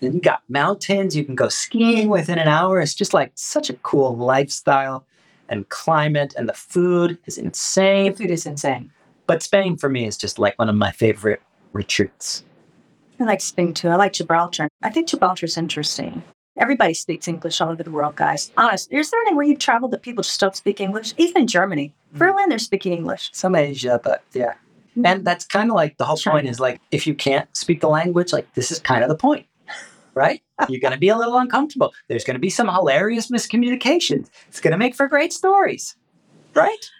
Then 0.00 0.12
you 0.14 0.20
got 0.20 0.42
mountains. 0.48 1.16
You 1.16 1.24
can 1.24 1.34
go 1.34 1.48
skiing 1.48 2.08
within 2.08 2.38
an 2.38 2.48
hour. 2.48 2.80
It's 2.80 2.94
just 2.94 3.14
like 3.14 3.32
such 3.34 3.70
a 3.70 3.74
cool 3.74 4.16
lifestyle 4.16 5.06
and 5.48 5.68
climate, 5.70 6.34
and 6.36 6.48
the 6.48 6.52
food 6.54 7.18
is 7.26 7.36
The 7.36 7.44
insane. 7.44 8.14
food 8.14 8.30
is 8.30 8.46
insane. 8.46 8.90
But 9.26 9.42
Spain 9.42 9.76
for 9.76 9.88
me 9.88 10.06
is 10.06 10.16
just 10.16 10.38
like 10.38 10.58
one 10.58 10.68
of 10.68 10.74
my 10.76 10.92
favorite 10.92 11.42
retreats. 11.72 12.44
I 13.20 13.24
like 13.24 13.40
Spain 13.40 13.72
too. 13.72 13.88
I 13.88 13.96
like 13.96 14.12
Gibraltar. 14.14 14.68
I 14.82 14.90
think 14.90 15.08
Gibraltar's 15.08 15.56
interesting. 15.56 16.22
Everybody 16.56 16.94
speaks 16.94 17.28
English 17.28 17.60
all 17.60 17.70
over 17.70 17.82
the 17.82 17.90
world, 17.90 18.16
guys. 18.16 18.52
Honest, 18.56 18.92
is 18.92 19.10
there 19.10 19.20
anywhere 19.22 19.44
you 19.44 19.56
travel 19.56 19.88
that 19.88 20.02
people 20.02 20.22
just 20.22 20.38
don't 20.38 20.54
speak 20.54 20.80
English? 20.80 21.14
Even 21.16 21.42
in 21.42 21.48
Germany, 21.48 21.94
hmm. 22.12 22.18
Berlin, 22.18 22.48
they're 22.48 22.58
speaking 22.58 22.92
English. 22.92 23.30
Some 23.32 23.54
Asia, 23.54 24.00
but 24.02 24.22
yeah. 24.32 24.54
Hmm. 24.94 25.06
And 25.06 25.24
that's 25.24 25.44
kind 25.44 25.70
of 25.70 25.76
like 25.76 25.96
the 25.96 26.04
whole 26.04 26.18
point 26.18 26.46
is 26.46 26.60
like 26.60 26.80
if 26.90 27.06
you 27.06 27.14
can't 27.14 27.48
speak 27.56 27.80
the 27.80 27.88
language, 27.88 28.32
like 28.32 28.52
this 28.54 28.70
is 28.70 28.78
kind 28.78 29.02
of 29.02 29.08
the 29.08 29.16
point, 29.16 29.46
right? 30.14 30.42
You're 30.68 30.80
going 30.80 30.92
to 30.92 31.00
be 31.00 31.08
a 31.08 31.16
little 31.16 31.38
uncomfortable. 31.38 31.92
There's 32.08 32.24
going 32.24 32.36
to 32.36 32.40
be 32.40 32.50
some 32.50 32.68
hilarious 32.68 33.30
miscommunications. 33.30 34.28
It's 34.48 34.60
going 34.60 34.72
to 34.72 34.78
make 34.78 34.94
for 34.94 35.08
great 35.08 35.32
stories, 35.32 35.96
right? 36.54 36.90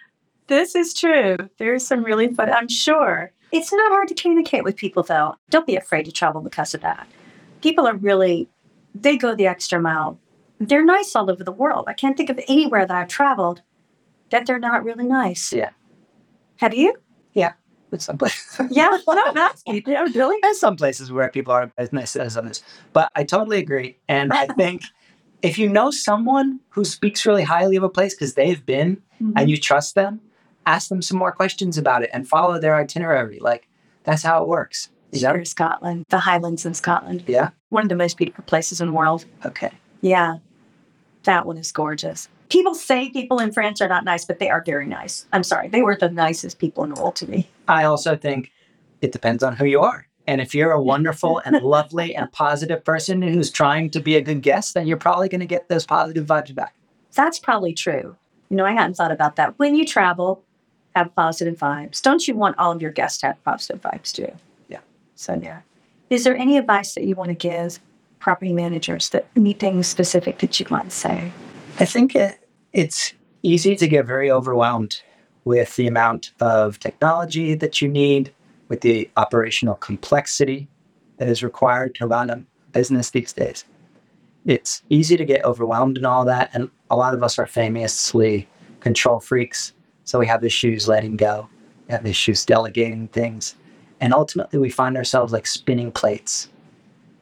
This 0.47 0.75
is 0.75 0.93
true. 0.93 1.37
There's 1.57 1.85
some 1.85 2.03
really 2.03 2.27
fun, 2.27 2.49
I'm 2.49 2.67
sure. 2.67 3.31
It's 3.51 3.71
not 3.71 3.91
hard 3.91 4.07
to 4.07 4.15
communicate 4.15 4.63
with 4.63 4.75
people, 4.75 5.03
though. 5.03 5.35
Don't 5.49 5.67
be 5.67 5.75
afraid 5.75 6.05
to 6.05 6.11
travel 6.11 6.41
because 6.41 6.73
of 6.73 6.81
that. 6.81 7.07
People 7.61 7.87
are 7.87 7.95
really, 7.95 8.49
they 8.93 9.17
go 9.17 9.35
the 9.35 9.47
extra 9.47 9.79
mile. 9.79 10.19
They're 10.59 10.85
nice 10.85 11.15
all 11.15 11.29
over 11.29 11.43
the 11.43 11.51
world. 11.51 11.85
I 11.87 11.93
can't 11.93 12.15
think 12.15 12.29
of 12.29 12.39
anywhere 12.47 12.85
that 12.85 12.95
I've 12.95 13.07
traveled 13.07 13.61
that 14.29 14.45
they're 14.45 14.59
not 14.59 14.83
really 14.83 15.05
nice. 15.05 15.51
Yeah. 15.51 15.71
Have 16.57 16.73
you? 16.73 16.95
But 17.93 18.01
some 18.01 18.17
places, 18.17 18.59
Yeah, 18.71 18.97
well, 19.05 19.15
no, 19.15 19.31
not 19.33 19.61
yeah, 19.67 20.07
really. 20.15 20.37
there's 20.41 20.59
some 20.59 20.75
places 20.75 21.11
where 21.11 21.29
people 21.29 21.53
aren't 21.53 21.73
as 21.77 21.93
nice 21.93 22.15
as 22.15 22.35
others. 22.35 22.63
But 22.91 23.11
I 23.15 23.23
totally 23.23 23.59
agree. 23.59 23.99
And 24.09 24.33
I 24.33 24.47
think 24.57 24.81
if 25.43 25.59
you 25.59 25.69
know 25.69 25.91
someone 25.91 26.59
who 26.69 26.85
speaks 26.85 27.23
really 27.23 27.43
highly 27.43 27.75
of 27.75 27.83
a 27.83 27.89
place 27.89 28.15
because 28.15 28.33
they've 28.33 28.65
been 28.65 28.95
mm-hmm. 29.21 29.33
and 29.35 29.47
you 29.47 29.57
trust 29.57 29.93
them, 29.93 30.21
ask 30.65 30.89
them 30.89 31.03
some 31.03 31.19
more 31.19 31.31
questions 31.31 31.77
about 31.77 32.01
it 32.01 32.09
and 32.11 32.27
follow 32.27 32.59
their 32.59 32.75
itinerary. 32.75 33.37
Like 33.39 33.67
that's 34.05 34.23
how 34.23 34.41
it 34.41 34.47
works. 34.47 34.89
Is 35.11 35.21
that 35.21 35.35
Sure, 35.35 35.45
Scotland, 35.45 36.05
the 36.09 36.17
Highlands 36.17 36.65
in 36.65 36.73
Scotland, 36.73 37.25
Yeah. 37.27 37.51
One 37.73 37.83
of 37.83 37.89
the 37.89 37.95
most 37.95 38.17
beautiful 38.17 38.43
places 38.45 38.79
in 38.79 38.87
the 38.87 38.93
world. 38.93 39.25
Okay. 39.45 39.71
Yeah, 40.01 40.37
that 41.23 41.45
one 41.45 41.57
is 41.57 41.71
gorgeous. 41.71 42.29
People 42.49 42.75
say 42.75 43.09
people 43.09 43.39
in 43.39 43.51
France 43.51 43.81
are 43.81 43.87
not 43.87 44.05
nice, 44.05 44.25
but 44.25 44.39
they 44.39 44.49
are 44.49 44.63
very 44.63 44.85
nice. 44.85 45.25
I'm 45.33 45.43
sorry, 45.43 45.69
they 45.69 45.81
were 45.81 45.95
the 45.95 46.09
nicest 46.09 46.59
people 46.59 46.83
in 46.83 46.93
the 46.93 47.01
world 47.01 47.15
to 47.17 47.29
me. 47.29 47.49
I 47.67 47.85
also 47.85 48.15
think 48.15 48.51
it 49.01 49.11
depends 49.11 49.43
on 49.43 49.55
who 49.55 49.65
you 49.65 49.81
are. 49.81 50.07
And 50.27 50.39
if 50.39 50.55
you're 50.55 50.71
a 50.71 50.81
wonderful 50.81 51.41
and 51.45 51.55
lovely 51.63 52.15
and 52.15 52.31
positive 52.31 52.83
person 52.85 53.21
who's 53.21 53.51
trying 53.51 53.89
to 53.91 53.99
be 53.99 54.15
a 54.15 54.21
good 54.21 54.41
guest, 54.41 54.73
then 54.73 54.87
you're 54.87 54.97
probably 54.97 55.27
going 55.27 55.41
to 55.41 55.47
get 55.47 55.67
those 55.67 55.85
positive 55.85 56.25
vibes 56.25 56.53
back. 56.53 56.75
That's 57.13 57.39
probably 57.39 57.73
true. 57.73 58.15
You 58.49 58.57
know, 58.57 58.65
I 58.65 58.71
hadn't 58.71 58.95
thought 58.95 59.11
about 59.11 59.35
that. 59.37 59.57
When 59.57 59.75
you 59.75 59.85
travel, 59.85 60.43
have 60.95 61.13
positive 61.15 61.57
vibes. 61.57 62.01
Don't 62.01 62.27
you 62.27 62.35
want 62.35 62.57
all 62.57 62.71
of 62.71 62.81
your 62.81 62.91
guests 62.91 63.19
to 63.19 63.27
have 63.27 63.43
positive 63.43 63.81
vibes 63.81 64.11
too? 64.11 64.31
Yeah. 64.67 64.79
So, 65.15 65.39
yeah. 65.41 65.61
Is 66.13 66.25
there 66.25 66.37
any 66.37 66.59
advice 66.59 66.93
that 66.93 67.05
you 67.05 67.15
want 67.15 67.29
to 67.29 67.33
give 67.33 67.79
property 68.19 68.53
managers 68.53 69.09
that 69.09 69.25
anything 69.35 69.81
specific 69.81 70.37
that 70.37 70.59
you 70.59 70.65
to 70.67 70.87
say? 70.91 71.31
I 71.79 71.85
think 71.85 72.15
it, 72.15 72.37
it's 72.71 73.15
easy 73.41 73.75
to 73.75 73.87
get 73.87 74.05
very 74.05 74.29
overwhelmed 74.29 75.01
with 75.43 75.75
the 75.75 75.87
amount 75.87 76.29
of 76.39 76.79
technology 76.79 77.55
that 77.55 77.81
you 77.81 77.87
need, 77.87 78.31
with 78.67 78.81
the 78.81 79.09
operational 79.17 79.73
complexity 79.73 80.67
that 81.17 81.27
is 81.27 81.41
required 81.41 81.95
to 81.95 82.05
run 82.05 82.29
a 82.29 82.43
business 82.73 83.09
these 83.09 83.33
days. 83.33 83.65
It's 84.45 84.83
easy 84.89 85.17
to 85.17 85.25
get 85.25 85.43
overwhelmed 85.43 85.97
in 85.97 86.05
all 86.05 86.25
that, 86.25 86.51
and 86.53 86.69
a 86.91 86.95
lot 86.95 87.15
of 87.15 87.23
us 87.23 87.39
are 87.39 87.47
famously 87.47 88.47
control 88.81 89.19
freaks. 89.19 89.73
So 90.03 90.19
we 90.19 90.27
have 90.27 90.43
issues 90.43 90.87
letting 90.87 91.17
go, 91.17 91.49
we 91.87 91.93
have 91.93 92.05
issues 92.05 92.45
delegating 92.45 93.07
things, 93.07 93.55
and 94.03 94.13
ultimately 94.13 94.59
we 94.59 94.69
find 94.69 94.97
ourselves 94.97 95.31
like 95.31 95.47
spinning 95.47 95.89
plates 95.89 96.49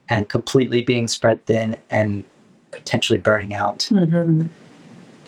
and 0.10 0.28
completely 0.28 0.82
being 0.82 1.08
spread 1.08 1.46
thin 1.46 1.78
and 1.92 2.24
potentially 2.72 3.20
burning 3.20 3.54
out. 3.54 3.88
Mm-hmm. 3.92 4.48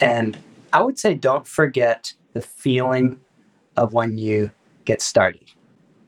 And 0.01 0.37
I 0.73 0.81
would 0.81 0.97
say 0.97 1.13
don't 1.13 1.45
forget 1.45 2.15
the 2.33 2.41
feeling 2.41 3.19
of 3.77 3.93
when 3.93 4.17
you 4.17 4.49
get 4.85 4.99
started. 4.99 5.51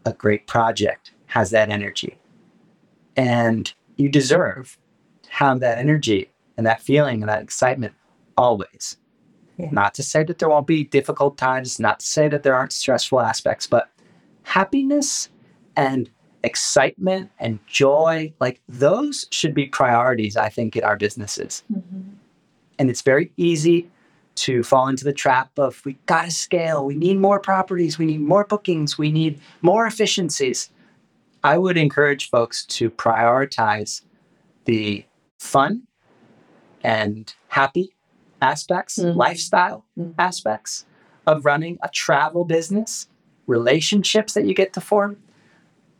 A 0.03 0.13
great 0.13 0.47
project 0.47 1.11
has 1.27 1.51
that 1.51 1.69
energy. 1.69 2.17
And 3.15 3.71
you 3.97 4.09
deserve 4.09 4.79
to 5.21 5.29
have 5.29 5.59
that 5.59 5.77
energy 5.77 6.31
and 6.57 6.65
that 6.65 6.81
feeling 6.81 7.21
and 7.21 7.29
that 7.29 7.43
excitement 7.43 7.93
always. 8.35 8.97
Yeah. 9.57 9.69
Not 9.71 9.93
to 9.93 10.01
say 10.01 10.23
that 10.23 10.39
there 10.39 10.49
won't 10.49 10.65
be 10.65 10.85
difficult 10.85 11.37
times, 11.37 11.79
not 11.79 11.99
to 11.99 12.05
say 12.05 12.29
that 12.29 12.41
there 12.41 12.55
aren't 12.55 12.73
stressful 12.73 13.19
aspects, 13.19 13.67
but 13.67 13.91
happiness 14.41 15.29
and 15.75 16.09
excitement 16.43 17.31
and 17.39 17.59
joy, 17.67 18.33
like 18.39 18.61
those 18.69 19.27
should 19.31 19.53
be 19.53 19.65
priorities, 19.65 20.37
I 20.37 20.49
think, 20.49 20.75
in 20.75 20.83
our 20.83 20.95
businesses. 20.95 21.63
And 22.77 22.89
it's 22.89 23.01
very 23.01 23.31
easy 23.37 23.89
to 24.35 24.63
fall 24.63 24.87
into 24.87 25.05
the 25.05 25.13
trap 25.13 25.57
of 25.57 25.81
we 25.85 25.93
got 26.05 26.25
to 26.25 26.31
scale, 26.31 26.85
we 26.85 26.95
need 26.95 27.17
more 27.17 27.39
properties, 27.39 27.97
we 27.97 28.05
need 28.05 28.19
more 28.19 28.43
bookings, 28.43 28.97
we 28.97 29.11
need 29.11 29.39
more 29.61 29.87
efficiencies. 29.87 30.69
I 31.43 31.57
would 31.57 31.77
encourage 31.77 32.29
folks 32.29 32.65
to 32.65 32.89
prioritize 32.89 34.01
the 34.65 35.05
fun 35.39 35.83
and 36.83 37.33
happy 37.47 37.95
aspects, 38.41 38.99
Mhm. 38.99 39.15
lifestyle 39.15 39.85
Mhm. 39.97 40.15
aspects 40.19 40.85
of 41.25 41.45
running 41.45 41.77
a 41.81 41.89
travel 41.89 42.45
business, 42.45 43.07
relationships 43.47 44.33
that 44.33 44.45
you 44.45 44.53
get 44.53 44.73
to 44.73 44.81
form. 44.81 45.17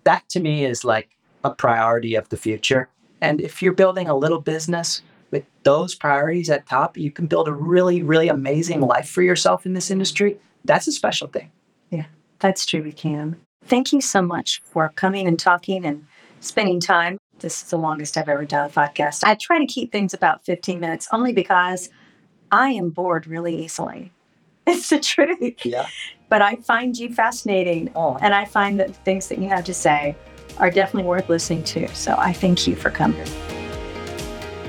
That 0.06 0.28
to 0.30 0.39
me 0.39 0.65
is 0.65 0.84
like 0.84 1.10
a 1.44 1.52
priority 1.52 2.15
of 2.15 2.30
the 2.30 2.38
future. 2.38 2.89
And 3.22 3.41
if 3.41 3.62
you're 3.62 3.74
building 3.74 4.08
a 4.08 4.15
little 4.15 4.39
business 4.39 5.02
with 5.32 5.46
those 5.63 5.96
priorities 5.96 6.50
at 6.50 6.68
top, 6.68 6.98
you 6.98 7.12
can 7.12 7.28
build 7.28 7.48
a 7.48 7.54
really, 7.54 8.02
really 8.02 8.30
amazing 8.30 8.82
life 8.82 9.10
for 9.10 9.22
yourself 9.22 9.65
in 9.65 9.74
this 9.74 9.91
industry. 9.91 10.39
That's 10.63 10.88
a 10.88 10.91
special 10.91 11.28
thing. 11.28 11.52
Yeah, 11.89 12.06
that's 12.39 12.65
true, 12.65 12.84
we 12.84 12.91
can. 12.91 13.36
Thank 13.65 13.91
you 13.91 14.02
so 14.02 14.22
much 14.22 14.62
for 14.63 14.89
coming 14.96 15.28
and 15.28 15.39
talking 15.39 15.86
and 15.86 16.06
spending 16.39 16.80
time. 16.80 17.18
This 17.39 17.63
is 17.63 17.70
the 17.70 17.78
longest 17.78 18.18
I've 18.18 18.30
ever 18.30 18.46
done 18.46 18.70
a 18.70 18.74
podcast. 18.74 19.24
I 19.24 19.36
try 19.36 19.60
to 19.60 19.65
keep 19.65 19.91
things 19.91 20.13
about 20.13 20.46
15 20.46 20.80
minutes 20.80 21.08
only 21.12 21.34
because 21.34 21.89
I 22.52 22.70
am 22.70 22.89
bored 22.89 23.28
really 23.28 23.63
easily. 23.63 24.12
It's 24.68 24.89
the 24.89 25.00
truth. 25.00 25.63
Yeah. 25.63 25.86
But 26.29 26.41
I 26.41 26.55
find 26.55 26.97
you 26.97 27.13
fascinating 27.13 27.91
Oh, 27.95 28.17
and 28.21 28.33
I 28.33 28.45
find 28.45 28.79
that 28.79 28.88
the 28.88 28.99
things 29.01 29.27
that 29.27 29.39
you 29.39 29.49
have 29.49 29.65
to 29.65 29.73
say 29.73 30.15
are 30.57 30.69
definitely 30.69 31.07
worth 31.07 31.29
listening 31.29 31.63
to. 31.63 31.88
So 31.95 32.15
I 32.17 32.33
thank 32.33 32.67
you 32.67 32.75
for 32.75 32.89
coming. 32.89 33.23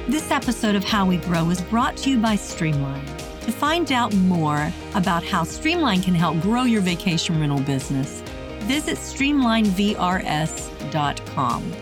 This 0.08 0.30
episode 0.30 0.76
of 0.76 0.84
How 0.84 1.06
We 1.06 1.16
Grow 1.16 1.50
is 1.50 1.60
brought 1.62 1.96
to 1.98 2.10
you 2.10 2.18
by 2.18 2.36
Streamline. 2.36 3.04
To 3.40 3.52
find 3.52 3.92
out 3.92 4.14
more 4.14 4.72
about 4.94 5.24
how 5.24 5.44
Streamline 5.44 6.02
can 6.02 6.14
help 6.14 6.40
grow 6.40 6.62
your 6.62 6.80
vacation 6.80 7.40
rental 7.40 7.60
business, 7.60 8.22
visit 8.60 8.98
streamlinevrs.com. 8.98 11.72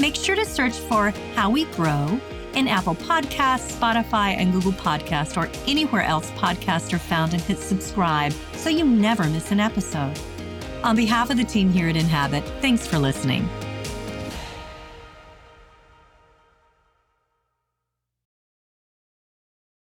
Make 0.00 0.14
sure 0.14 0.34
to 0.34 0.44
search 0.44 0.72
for 0.72 1.10
How 1.34 1.50
We 1.50 1.66
Grow 1.66 2.20
in 2.56 2.68
Apple 2.68 2.94
Podcasts, 2.94 3.76
Spotify, 3.76 4.36
and 4.36 4.52
Google 4.52 4.72
Podcasts, 4.72 5.36
or 5.36 5.50
anywhere 5.68 6.02
else 6.02 6.30
podcasts 6.32 6.92
are 6.92 6.98
found, 6.98 7.32
and 7.32 7.42
hit 7.42 7.58
subscribe 7.58 8.32
so 8.54 8.70
you 8.70 8.84
never 8.84 9.24
miss 9.24 9.50
an 9.50 9.60
episode. 9.60 10.18
On 10.82 10.94
behalf 10.94 11.30
of 11.30 11.36
the 11.36 11.44
team 11.44 11.70
here 11.70 11.88
at 11.88 11.96
Inhabit, 11.96 12.44
thanks 12.60 12.86
for 12.86 12.98
listening. 12.98 13.48